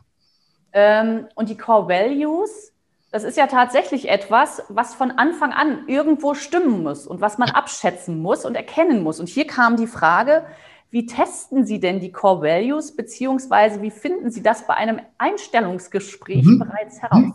Ähm, 0.74 1.26
und 1.36 1.48
die 1.48 1.56
Core 1.56 1.88
Values, 1.88 2.73
das 3.14 3.22
ist 3.22 3.36
ja 3.36 3.46
tatsächlich 3.46 4.08
etwas, 4.08 4.62
was 4.68 4.96
von 4.96 5.12
Anfang 5.12 5.52
an 5.52 5.86
irgendwo 5.86 6.34
stimmen 6.34 6.82
muss 6.82 7.06
und 7.06 7.20
was 7.20 7.38
man 7.38 7.48
abschätzen 7.48 8.20
muss 8.20 8.44
und 8.44 8.56
erkennen 8.56 9.04
muss. 9.04 9.20
Und 9.20 9.28
hier 9.28 9.46
kam 9.46 9.76
die 9.76 9.86
Frage, 9.86 10.44
wie 10.90 11.06
testen 11.06 11.64
Sie 11.64 11.78
denn 11.78 12.00
die 12.00 12.10
Core 12.10 12.42
Values, 12.42 12.96
beziehungsweise 12.96 13.82
wie 13.82 13.92
finden 13.92 14.32
Sie 14.32 14.42
das 14.42 14.66
bei 14.66 14.74
einem 14.74 14.98
Einstellungsgespräch 15.18 16.44
mhm. 16.44 16.58
bereits 16.58 17.02
heraus? 17.02 17.20
Mhm. 17.20 17.34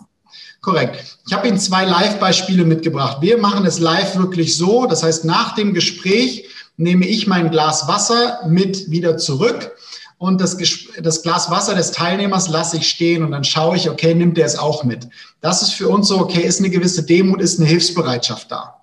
Korrekt. 0.60 1.18
Ich 1.26 1.32
habe 1.32 1.48
Ihnen 1.48 1.58
zwei 1.58 1.86
Live-Beispiele 1.86 2.66
mitgebracht. 2.66 3.20
Wir 3.22 3.38
machen 3.38 3.66
es 3.66 3.80
live 3.80 4.18
wirklich 4.18 4.58
so. 4.58 4.86
Das 4.86 5.02
heißt, 5.02 5.24
nach 5.24 5.56
dem 5.56 5.74
Gespräch 5.74 6.50
nehme 6.76 7.08
ich 7.08 7.26
mein 7.26 7.52
Glas 7.52 7.88
Wasser 7.88 8.46
mit 8.50 8.92
wieder 8.92 9.16
zurück 9.16 9.72
und 10.20 10.42
das, 10.42 10.58
das 11.02 11.24
Glas 11.24 11.50
Wasser 11.50 11.76
des 11.76 11.92
Teilnehmers 11.92 12.50
lasse 12.50 12.76
ich 12.76 12.90
stehen 12.90 13.24
und 13.24 13.32
dann 13.32 13.46
schaue 13.46 13.78
ich, 13.78 13.90
okay, 13.90 14.14
nimmt 14.14 14.36
der 14.36 14.46
es 14.46 14.60
auch 14.60 14.84
mit. 14.84 15.08
Das 15.40 15.62
ist 15.62 15.72
für 15.72 15.88
uns 15.88 16.10
so, 16.10 16.20
okay, 16.20 16.42
ist 16.42 16.60
eine 16.60 16.70
gewisse 16.70 17.04
Demut, 17.04 17.42
ist 17.42 17.58
eine 17.58 17.70
Hilfsbereitschaft 17.70 18.52
da. 18.52 18.82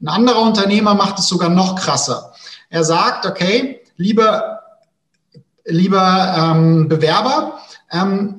Ein 0.00 0.08
anderer 0.08 0.42
Unternehmer 0.42 0.94
macht 0.94 1.18
es 1.18 1.26
sogar 1.26 1.48
noch 1.48 1.74
krasser. 1.74 2.32
Er 2.70 2.84
sagt, 2.84 3.26
okay, 3.26 3.80
lieber, 3.96 4.60
lieber 5.64 6.54
ähm, 6.54 6.88
Bewerber, 6.88 7.58
ähm, 7.90 8.36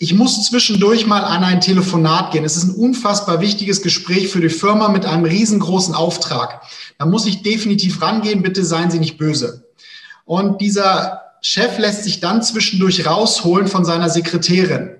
ich 0.00 0.14
muss 0.14 0.42
zwischendurch 0.42 1.06
mal 1.06 1.22
an 1.22 1.44
ein 1.44 1.60
Telefonat 1.60 2.32
gehen. 2.32 2.44
Es 2.44 2.56
ist 2.56 2.64
ein 2.64 2.74
unfassbar 2.74 3.40
wichtiges 3.40 3.82
Gespräch 3.82 4.28
für 4.28 4.40
die 4.40 4.48
Firma 4.48 4.88
mit 4.88 5.06
einem 5.06 5.24
riesengroßen 5.24 5.94
Auftrag. 5.94 6.62
Da 6.98 7.06
muss 7.06 7.24
ich 7.24 7.42
definitiv 7.42 8.02
rangehen. 8.02 8.42
Bitte 8.42 8.64
seien 8.64 8.90
Sie 8.90 8.98
nicht 8.98 9.16
böse. 9.16 9.68
Und 10.24 10.60
dieser 10.60 11.23
Chef 11.46 11.76
lässt 11.76 12.04
sich 12.04 12.20
dann 12.20 12.42
zwischendurch 12.42 13.04
rausholen 13.04 13.68
von 13.68 13.84
seiner 13.84 14.08
Sekretärin, 14.08 14.96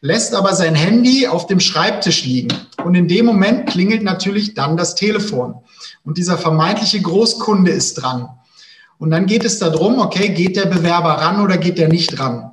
lässt 0.00 0.32
aber 0.32 0.54
sein 0.54 0.76
Handy 0.76 1.26
auf 1.26 1.48
dem 1.48 1.58
Schreibtisch 1.58 2.24
liegen. 2.24 2.56
Und 2.84 2.94
in 2.94 3.08
dem 3.08 3.26
Moment 3.26 3.68
klingelt 3.68 4.04
natürlich 4.04 4.54
dann 4.54 4.76
das 4.76 4.94
Telefon. 4.94 5.56
Und 6.04 6.16
dieser 6.16 6.38
vermeintliche 6.38 7.02
Großkunde 7.02 7.72
ist 7.72 7.94
dran. 7.94 8.28
Und 8.98 9.10
dann 9.10 9.26
geht 9.26 9.44
es 9.44 9.58
darum, 9.58 9.98
okay, 9.98 10.28
geht 10.28 10.54
der 10.54 10.66
Bewerber 10.66 11.14
ran 11.14 11.40
oder 11.40 11.58
geht 11.58 11.78
der 11.78 11.88
nicht 11.88 12.20
ran? 12.20 12.52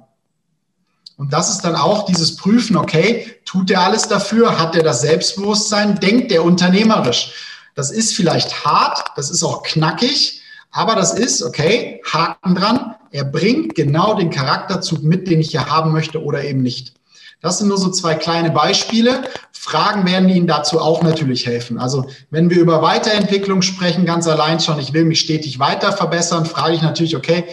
Und 1.16 1.32
das 1.32 1.52
ist 1.52 1.62
dann 1.62 1.76
auch 1.76 2.08
dieses 2.08 2.38
Prüfen, 2.38 2.76
okay, 2.76 3.32
tut 3.46 3.70
er 3.70 3.82
alles 3.82 4.08
dafür? 4.08 4.58
Hat 4.58 4.76
er 4.76 4.82
das 4.82 5.02
Selbstbewusstsein? 5.02 6.00
Denkt 6.00 6.32
er 6.32 6.44
unternehmerisch? 6.44 7.32
Das 7.76 7.92
ist 7.92 8.16
vielleicht 8.16 8.66
hart, 8.66 9.12
das 9.16 9.30
ist 9.30 9.44
auch 9.44 9.62
knackig, 9.62 10.42
aber 10.72 10.96
das 10.96 11.14
ist, 11.14 11.44
okay, 11.44 12.02
Haken 12.12 12.56
dran, 12.56 12.95
er 13.16 13.24
bringt 13.24 13.76
genau 13.76 14.14
den 14.16 14.30
Charakterzug 14.30 15.02
mit, 15.02 15.30
den 15.30 15.40
ich 15.40 15.52
hier 15.52 15.68
haben 15.68 15.94
möchte 15.94 16.22
oder 16.22 16.44
eben 16.44 16.62
nicht. 16.62 16.94
Das 17.42 17.60
sind 17.60 17.70
nur 17.70 17.78
so 17.78 17.90
zwei 17.90 18.16
kleine 18.16 18.52
Beispiele. 18.52 19.24
Fragen 19.54 20.06
werden 20.06 20.28
Ihnen 20.28 20.48
dazu 20.48 20.82
auch 20.82 21.02
natürlich 21.02 21.48
helfen. 21.48 21.80
Also 21.80 22.08
wenn 22.30 22.50
wir 22.50 22.60
über 22.60 22.82
Weiterentwicklung 22.82 23.62
sprechen, 23.62 24.06
ganz 24.06 24.28
allein 24.28 24.60
schon, 24.60 24.80
ich 24.80 24.92
will 24.92 25.06
mich 25.06 25.22
stetig 25.22 25.60
weiter 25.60 25.94
verbessern, 25.94 26.46
frage 26.46 26.74
ich 26.74 26.82
natürlich, 26.82 27.16
okay, 27.16 27.46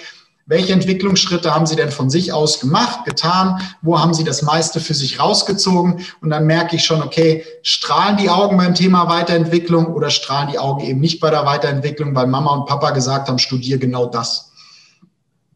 welche 0.46 0.72
Entwicklungsschritte 0.72 1.54
haben 1.54 1.66
Sie 1.66 1.76
denn 1.76 1.92
von 1.92 2.10
sich 2.10 2.32
aus 2.32 2.58
gemacht, 2.58 3.04
getan? 3.04 3.62
Wo 3.82 4.00
haben 4.00 4.14
Sie 4.14 4.24
das 4.24 4.42
meiste 4.42 4.80
für 4.80 4.94
sich 4.94 5.20
rausgezogen? 5.20 6.00
Und 6.20 6.30
dann 6.30 6.46
merke 6.46 6.74
ich 6.74 6.84
schon, 6.84 7.02
okay, 7.02 7.44
strahlen 7.62 8.16
die 8.16 8.30
Augen 8.30 8.56
beim 8.56 8.74
Thema 8.74 9.08
Weiterentwicklung 9.08 9.86
oder 9.86 10.10
strahlen 10.10 10.50
die 10.50 10.58
Augen 10.58 10.80
eben 10.80 10.98
nicht 10.98 11.20
bei 11.20 11.30
der 11.30 11.46
Weiterentwicklung, 11.46 12.16
weil 12.16 12.26
Mama 12.26 12.52
und 12.52 12.66
Papa 12.66 12.90
gesagt 12.90 13.28
haben, 13.28 13.38
studier 13.38 13.78
genau 13.78 14.06
das. 14.06 14.51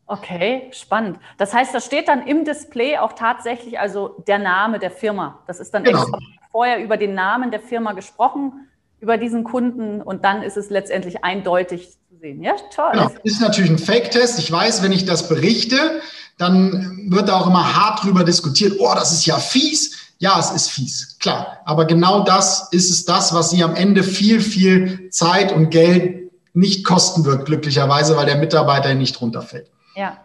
Okay, 0.09 0.69
spannend. 0.73 1.19
Das 1.37 1.53
heißt, 1.53 1.75
da 1.75 1.81
steht 1.81 2.09
dann 2.09 2.27
im 2.27 2.45
Display 2.45 2.97
auch 2.97 3.13
tatsächlich 3.15 3.81
also 3.81 4.23
der 4.29 4.39
Name 4.39 4.79
der 4.79 4.93
Firma. 4.93 5.43
Das 5.47 5.59
ist 5.59 5.75
dann 5.75 5.83
genau. 5.83 6.07
vorher 6.53 6.83
über 6.83 6.97
den 6.97 7.15
Namen 7.15 7.51
der 7.51 7.61
Firma 7.61 7.93
gesprochen, 7.93 8.69
über 9.01 9.19
diesen 9.19 9.43
Kunden 9.43 10.01
und 10.01 10.25
dann 10.25 10.43
ist 10.43 10.57
es 10.57 10.71
letztendlich 10.71 11.25
eindeutig 11.25 11.91
zu 12.09 12.17
sehen. 12.21 12.41
Ja, 12.41 12.55
toll. 12.73 12.93
Genau. 12.93 13.11
Ist 13.25 13.41
natürlich 13.41 13.71
ein 13.71 13.79
Fake-Test. 13.79 14.39
Ich 14.39 14.51
weiß, 14.51 14.83
wenn 14.83 14.93
ich 14.93 15.07
das 15.07 15.29
berichte, 15.29 16.01
dann 16.39 17.09
wird 17.11 17.29
da 17.29 17.41
auch 17.41 17.49
immer 17.49 17.75
hart 17.75 18.05
drüber 18.05 18.23
diskutiert. 18.23 18.77
Oh, 18.79 18.93
das 18.95 19.13
ist 19.13 19.27
ja 19.27 19.39
fies. 19.39 20.15
Ja, 20.19 20.39
es 20.39 20.51
ist 20.51 20.71
fies, 20.71 21.19
klar. 21.19 21.59
Aber 21.67 21.85
genau 21.85 22.23
das 22.25 22.69
ist 22.71 22.91
es 22.91 23.05
das, 23.05 23.35
was 23.35 23.51
Sie 23.51 23.63
am 23.63 23.75
Ende 23.75 24.03
viel, 24.03 24.41
viel 24.41 25.11
Zeit 25.11 25.53
und 25.53 25.71
Geld 25.71 26.33
nicht 26.55 26.87
kosten 26.87 27.25
wird, 27.27 27.45
glücklicherweise, 27.45 28.17
weil 28.17 28.25
der 28.25 28.37
Mitarbeiter 28.37 28.95
nicht 28.95 29.21
runterfällt. 29.21 29.71
Ja. 29.97 30.19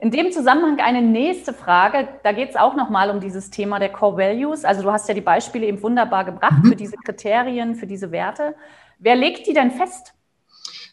In 0.00 0.10
dem 0.10 0.30
Zusammenhang 0.32 0.78
eine 0.80 1.02
nächste 1.02 1.52
Frage. 1.52 2.08
Da 2.22 2.32
geht 2.32 2.50
es 2.50 2.56
auch 2.56 2.76
nochmal 2.76 3.10
um 3.10 3.20
dieses 3.20 3.50
Thema 3.50 3.78
der 3.78 3.90
Core 3.90 4.16
Values. 4.16 4.64
Also 4.64 4.82
du 4.82 4.92
hast 4.92 5.08
ja 5.08 5.14
die 5.14 5.20
Beispiele 5.20 5.66
eben 5.66 5.82
wunderbar 5.82 6.24
gebracht 6.24 6.62
mhm. 6.62 6.68
für 6.68 6.76
diese 6.76 6.96
Kriterien, 6.96 7.74
für 7.74 7.86
diese 7.86 8.12
Werte. 8.12 8.54
Wer 8.98 9.16
legt 9.16 9.46
die 9.46 9.54
denn 9.54 9.72
fest? 9.72 10.14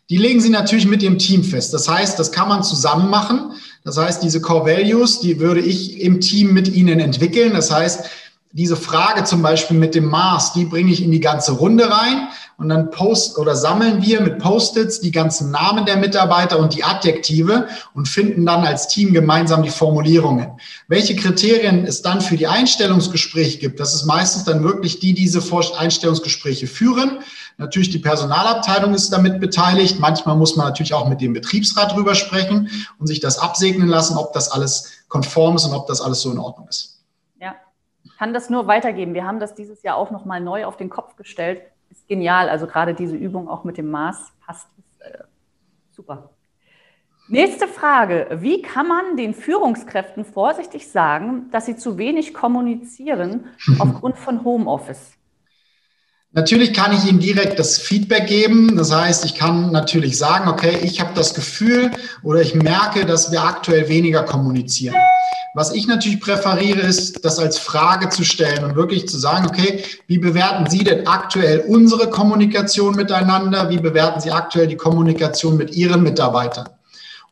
Die 0.09 0.17
legen 0.17 0.39
sie 0.39 0.49
natürlich 0.49 0.85
mit 0.85 1.01
ihrem 1.01 1.17
Team 1.17 1.43
fest. 1.43 1.73
Das 1.73 1.87
heißt, 1.87 2.19
das 2.19 2.31
kann 2.31 2.47
man 2.47 2.63
zusammen 2.63 3.09
machen. 3.09 3.53
Das 3.83 3.97
heißt, 3.97 4.21
diese 4.23 4.41
Core 4.41 4.65
Values, 4.65 5.19
die 5.19 5.39
würde 5.39 5.61
ich 5.61 6.01
im 6.01 6.19
Team 6.19 6.53
mit 6.53 6.67
ihnen 6.67 6.99
entwickeln. 6.99 7.53
Das 7.53 7.71
heißt, 7.71 8.09
diese 8.51 8.75
Frage 8.75 9.23
zum 9.23 9.41
Beispiel 9.41 9.77
mit 9.77 9.95
dem 9.95 10.05
Maß, 10.05 10.53
die 10.53 10.65
bringe 10.65 10.91
ich 10.91 11.03
in 11.03 11.11
die 11.11 11.19
ganze 11.19 11.53
Runde 11.53 11.91
rein 11.91 12.27
und 12.57 12.69
dann 12.69 12.89
post 12.89 13.37
oder 13.37 13.55
sammeln 13.55 14.01
wir 14.01 14.21
mit 14.21 14.39
Post-its 14.39 15.01
die 15.01 15.11
ganzen 15.11 15.51
Namen 15.51 15.85
der 15.85 15.97
Mitarbeiter 15.97 16.57
und 16.59 16.73
die 16.73 16.83
Adjektive 16.83 17.67
und 17.93 18.07
finden 18.07 18.45
dann 18.45 18.63
als 18.63 18.87
Team 18.87 19.13
gemeinsam 19.13 19.63
die 19.63 19.69
Formulierungen. 19.69 20.51
Welche 20.87 21.15
Kriterien 21.15 21.85
es 21.85 22.01
dann 22.01 22.21
für 22.21 22.37
die 22.37 22.47
Einstellungsgespräche 22.47 23.59
gibt, 23.59 23.79
das 23.79 23.93
ist 23.93 24.05
meistens 24.05 24.45
dann 24.45 24.63
wirklich 24.63 24.99
die, 24.99 25.13
die 25.13 25.25
diese 25.25 25.41
Einstellungsgespräche 25.77 26.67
führen. 26.67 27.19
Natürlich 27.57 27.89
die 27.89 27.99
Personalabteilung 27.99 28.93
ist 28.93 29.11
damit 29.11 29.39
beteiligt. 29.39 29.99
Manchmal 29.99 30.35
muss 30.35 30.55
man 30.55 30.67
natürlich 30.67 30.93
auch 30.93 31.09
mit 31.09 31.21
dem 31.21 31.33
Betriebsrat 31.33 31.93
drüber 31.93 32.15
sprechen 32.15 32.69
und 32.99 33.07
sich 33.07 33.19
das 33.19 33.39
absegnen 33.39 33.87
lassen, 33.87 34.17
ob 34.17 34.33
das 34.33 34.51
alles 34.51 34.91
konform 35.07 35.55
ist 35.55 35.65
und 35.65 35.73
ob 35.73 35.87
das 35.87 36.01
alles 36.01 36.21
so 36.21 36.31
in 36.31 36.37
Ordnung 36.37 36.67
ist 36.67 36.95
kann 38.17 38.33
das 38.33 38.49
nur 38.49 38.67
weitergeben. 38.67 39.13
Wir 39.13 39.25
haben 39.25 39.39
das 39.39 39.55
dieses 39.55 39.83
Jahr 39.83 39.97
auch 39.97 40.11
nochmal 40.11 40.41
neu 40.41 40.65
auf 40.65 40.77
den 40.77 40.89
Kopf 40.89 41.15
gestellt. 41.15 41.61
Ist 41.89 42.07
genial. 42.07 42.49
Also 42.49 42.67
gerade 42.67 42.93
diese 42.93 43.15
Übung 43.15 43.47
auch 43.47 43.63
mit 43.63 43.77
dem 43.77 43.89
Maß 43.89 44.33
passt. 44.45 44.67
Ist, 44.77 45.01
äh, 45.01 45.23
super. 45.91 46.29
Nächste 47.27 47.67
Frage. 47.67 48.27
Wie 48.39 48.61
kann 48.61 48.87
man 48.87 49.17
den 49.17 49.33
Führungskräften 49.33 50.25
vorsichtig 50.25 50.89
sagen, 50.91 51.49
dass 51.51 51.65
sie 51.65 51.75
zu 51.75 51.97
wenig 51.97 52.33
kommunizieren 52.33 53.45
aufgrund 53.79 54.17
von 54.17 54.43
Homeoffice? 54.43 55.17
Natürlich 56.35 56.73
kann 56.73 56.91
ich 56.91 57.05
Ihnen 57.05 57.19
direkt 57.19 57.59
das 57.59 57.77
Feedback 57.77 58.27
geben. 58.27 58.75
Das 58.75 58.93
heißt, 58.93 59.23
ich 59.23 59.35
kann 59.35 59.71
natürlich 59.71 60.17
sagen, 60.17 60.49
okay, 60.49 60.77
ich 60.83 60.99
habe 60.99 61.11
das 61.15 61.33
Gefühl 61.33 61.91
oder 62.23 62.41
ich 62.41 62.53
merke, 62.53 63.05
dass 63.05 63.31
wir 63.31 63.41
aktuell 63.41 63.87
weniger 63.87 64.23
kommunizieren. 64.23 64.97
Was 65.53 65.73
ich 65.73 65.87
natürlich 65.87 66.19
präferiere, 66.19 66.81
ist, 66.81 67.23
das 67.23 67.39
als 67.39 67.57
Frage 67.57 68.09
zu 68.09 68.25
stellen 68.25 68.65
und 68.65 68.75
wirklich 68.75 69.07
zu 69.07 69.17
sagen, 69.17 69.47
okay, 69.47 69.81
wie 70.07 70.17
bewerten 70.17 70.69
Sie 70.69 70.83
denn 70.83 71.07
aktuell 71.07 71.61
unsere 71.61 72.09
Kommunikation 72.09 72.97
miteinander? 72.97 73.69
Wie 73.69 73.79
bewerten 73.79 74.19
Sie 74.19 74.31
aktuell 74.31 74.67
die 74.67 74.75
Kommunikation 74.75 75.55
mit 75.55 75.73
Ihren 75.73 76.03
Mitarbeitern? 76.03 76.67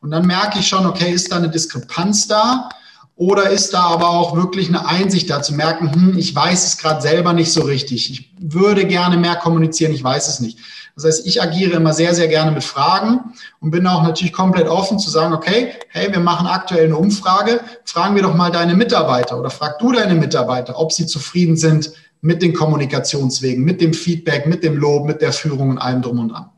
Und 0.00 0.12
dann 0.12 0.26
merke 0.26 0.60
ich 0.60 0.66
schon, 0.66 0.86
okay, 0.86 1.12
ist 1.12 1.30
da 1.30 1.36
eine 1.36 1.50
Diskrepanz 1.50 2.26
da? 2.26 2.70
Oder 3.16 3.50
ist 3.50 3.72
da 3.74 3.82
aber 3.82 4.10
auch 4.10 4.34
wirklich 4.34 4.68
eine 4.68 4.86
Einsicht 4.86 5.30
da 5.30 5.40
zu 5.40 5.54
merken, 5.54 5.92
hm, 5.92 6.18
ich 6.18 6.34
weiß 6.34 6.66
es 6.66 6.78
gerade 6.78 7.00
selber 7.00 7.32
nicht 7.32 7.52
so 7.52 7.62
richtig. 7.62 8.10
Ich 8.10 8.34
würde 8.40 8.86
gerne 8.86 9.16
mehr 9.16 9.36
kommunizieren, 9.36 9.92
ich 9.92 10.02
weiß 10.02 10.28
es 10.28 10.40
nicht. 10.40 10.58
Das 10.96 11.04
heißt, 11.04 11.26
ich 11.26 11.42
agiere 11.42 11.76
immer 11.76 11.92
sehr, 11.92 12.14
sehr 12.14 12.28
gerne 12.28 12.52
mit 12.52 12.62
Fragen 12.62 13.34
und 13.60 13.70
bin 13.70 13.86
auch 13.86 14.02
natürlich 14.02 14.32
komplett 14.32 14.68
offen 14.68 14.98
zu 14.98 15.10
sagen, 15.10 15.32
okay, 15.32 15.72
hey, 15.88 16.12
wir 16.12 16.20
machen 16.20 16.46
aktuell 16.46 16.86
eine 16.86 16.96
Umfrage, 16.96 17.60
fragen 17.84 18.14
wir 18.14 18.22
doch 18.22 18.34
mal 18.34 18.50
deine 18.50 18.74
Mitarbeiter 18.74 19.38
oder 19.38 19.50
frag 19.50 19.78
du 19.78 19.92
deine 19.92 20.14
Mitarbeiter, 20.14 20.78
ob 20.78 20.92
sie 20.92 21.06
zufrieden 21.06 21.56
sind 21.56 21.92
mit 22.20 22.42
den 22.42 22.52
Kommunikationswegen, 22.52 23.64
mit 23.64 23.80
dem 23.80 23.92
Feedback, 23.92 24.46
mit 24.46 24.62
dem 24.62 24.76
Lob, 24.76 25.06
mit 25.06 25.20
der 25.20 25.32
Führung 25.32 25.70
und 25.70 25.78
allem 25.78 26.02
drum 26.02 26.20
und 26.20 26.28
dran. 26.28 26.50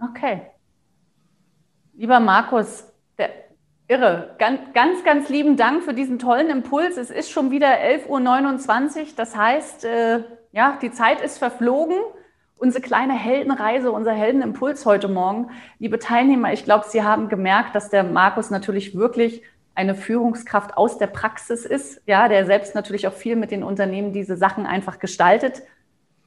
Okay. 0.00 0.42
Lieber 1.94 2.20
Markus, 2.20 2.84
Irre. 3.88 4.34
Ganz, 4.38 4.60
ganz, 4.74 5.04
ganz 5.04 5.28
lieben 5.28 5.56
Dank 5.56 5.84
für 5.84 5.94
diesen 5.94 6.18
tollen 6.18 6.50
Impuls. 6.50 6.96
Es 6.96 7.10
ist 7.10 7.30
schon 7.30 7.52
wieder 7.52 7.68
11.29 7.68 8.08
Uhr. 8.08 9.06
Das 9.16 9.36
heißt, 9.36 9.84
äh, 9.84 10.24
ja, 10.50 10.76
die 10.82 10.90
Zeit 10.90 11.20
ist 11.20 11.38
verflogen. 11.38 11.96
Unsere 12.56 12.82
kleine 12.82 13.12
Heldenreise, 13.12 13.92
unser 13.92 14.12
Heldenimpuls 14.12 14.86
heute 14.86 15.06
Morgen. 15.06 15.50
Liebe 15.78 16.00
Teilnehmer, 16.00 16.52
ich 16.52 16.64
glaube, 16.64 16.86
Sie 16.88 17.04
haben 17.04 17.28
gemerkt, 17.28 17.76
dass 17.76 17.90
der 17.90 18.02
Markus 18.02 18.50
natürlich 18.50 18.96
wirklich 18.96 19.42
eine 19.76 19.94
Führungskraft 19.94 20.76
aus 20.76 20.98
der 20.98 21.06
Praxis 21.06 21.64
ist, 21.64 22.00
ja, 22.06 22.28
der 22.28 22.46
selbst 22.46 22.74
natürlich 22.74 23.06
auch 23.06 23.12
viel 23.12 23.36
mit 23.36 23.50
den 23.50 23.62
Unternehmen 23.62 24.12
diese 24.12 24.36
Sachen 24.36 24.66
einfach 24.66 24.98
gestaltet. 24.98 25.62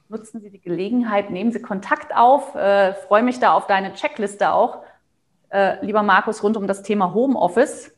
Nutzen 0.08 0.40
Sie 0.40 0.50
die 0.50 0.60
Gelegenheit, 0.60 1.30
nehmen 1.30 1.52
Sie 1.52 1.60
Kontakt 1.60 2.16
auf. 2.16 2.54
Äh, 2.54 2.94
freue 2.94 3.22
mich 3.22 3.38
da 3.38 3.52
auf 3.52 3.66
deine 3.66 3.92
Checkliste 3.92 4.52
auch 4.52 4.82
äh, 5.50 5.84
lieber 5.84 6.02
Markus, 6.02 6.42
rund 6.42 6.56
um 6.56 6.66
das 6.66 6.82
Thema 6.82 7.14
Homeoffice. 7.14 7.92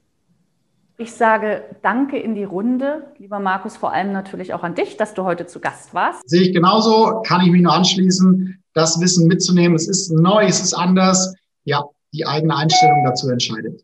Ich 0.98 1.12
sage 1.14 1.64
Danke 1.82 2.18
in 2.18 2.34
die 2.34 2.44
Runde, 2.44 3.12
lieber 3.18 3.38
Markus, 3.38 3.76
vor 3.76 3.92
allem 3.92 4.12
natürlich 4.12 4.54
auch 4.54 4.62
an 4.62 4.74
dich, 4.74 4.96
dass 4.96 5.14
du 5.14 5.24
heute 5.24 5.46
zu 5.46 5.60
Gast 5.60 5.94
warst. 5.94 6.28
Sehe 6.28 6.42
ich 6.42 6.52
genauso, 6.52 7.22
kann 7.26 7.40
ich 7.40 7.50
mich 7.50 7.62
nur 7.62 7.72
anschließen, 7.72 8.62
das 8.74 9.00
Wissen 9.00 9.26
mitzunehmen. 9.26 9.74
Es 9.74 9.88
ist 9.88 10.10
neu, 10.10 10.44
es 10.44 10.60
ist 10.60 10.74
anders. 10.74 11.34
Ja, 11.64 11.84
die 12.12 12.26
eigene 12.26 12.56
Einstellung 12.56 13.04
dazu 13.04 13.28
entscheidet. 13.30 13.82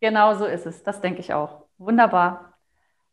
Genau 0.00 0.34
so 0.34 0.44
ist 0.44 0.66
es, 0.66 0.82
das 0.82 1.00
denke 1.00 1.20
ich 1.20 1.34
auch. 1.34 1.66
Wunderbar. 1.78 2.54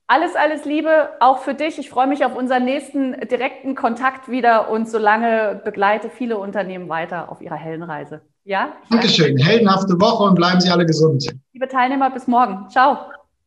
Alles, 0.07 0.35
alles 0.35 0.65
Liebe, 0.65 1.09
auch 1.19 1.39
für 1.39 1.53
dich. 1.53 1.79
Ich 1.79 1.89
freue 1.89 2.07
mich 2.07 2.25
auf 2.25 2.35
unseren 2.35 2.65
nächsten 2.65 3.13
direkten 3.27 3.75
Kontakt 3.75 4.29
wieder 4.29 4.69
und 4.69 4.89
solange 4.89 5.61
begleite 5.63 6.09
viele 6.09 6.37
Unternehmen 6.37 6.89
weiter 6.89 7.31
auf 7.31 7.41
ihrer 7.41 7.55
Heldenreise. 7.55 8.21
Ja? 8.45 8.73
Dankeschön. 8.89 9.37
Heldenhafte 9.37 9.93
Woche 10.01 10.23
und 10.23 10.35
bleiben 10.35 10.59
Sie 10.59 10.69
alle 10.69 10.85
gesund. 10.85 11.33
Liebe 11.53 11.67
Teilnehmer, 11.67 12.09
bis 12.09 12.27
morgen. 12.27 12.69
Ciao. 12.69 12.97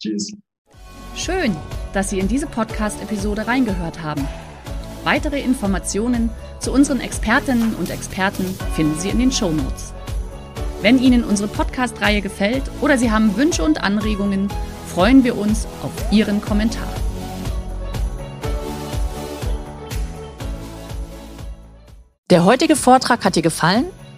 Tschüss. 0.01 0.33
Schön, 1.15 1.55
dass 1.93 2.09
Sie 2.09 2.19
in 2.19 2.29
diese 2.29 2.47
Podcast-Episode 2.47 3.47
reingehört 3.47 4.03
haben. 4.03 4.27
Weitere 5.05 5.41
Informationen 5.41 6.31
zu 6.61 6.73
unseren 6.73 7.01
Expertinnen 7.01 7.75
und 7.75 7.91
Experten 7.91 8.45
finden 8.75 8.99
Sie 8.99 9.11
in 9.11 9.19
den 9.19 9.31
Show 9.31 9.51
Notes. 9.51 9.93
Wenn 10.81 10.99
Ihnen 10.99 11.25
unsere 11.25 11.49
Podcast-Reihe 11.49 12.23
gefällt 12.23 12.63
oder 12.81 12.97
Sie 12.97 13.11
haben 13.11 13.37
Wünsche 13.37 13.65
und 13.65 13.83
Anregungen, 13.83 14.49
freuen 14.87 15.25
wir 15.25 15.37
uns 15.37 15.67
auf 15.83 15.93
Ihren 16.11 16.41
Kommentar. 16.41 16.89
Der 22.31 22.45
heutige 22.45 22.77
Vortrag 22.77 23.25
hat 23.25 23.37
dir 23.37 23.43
gefallen? 23.43 23.87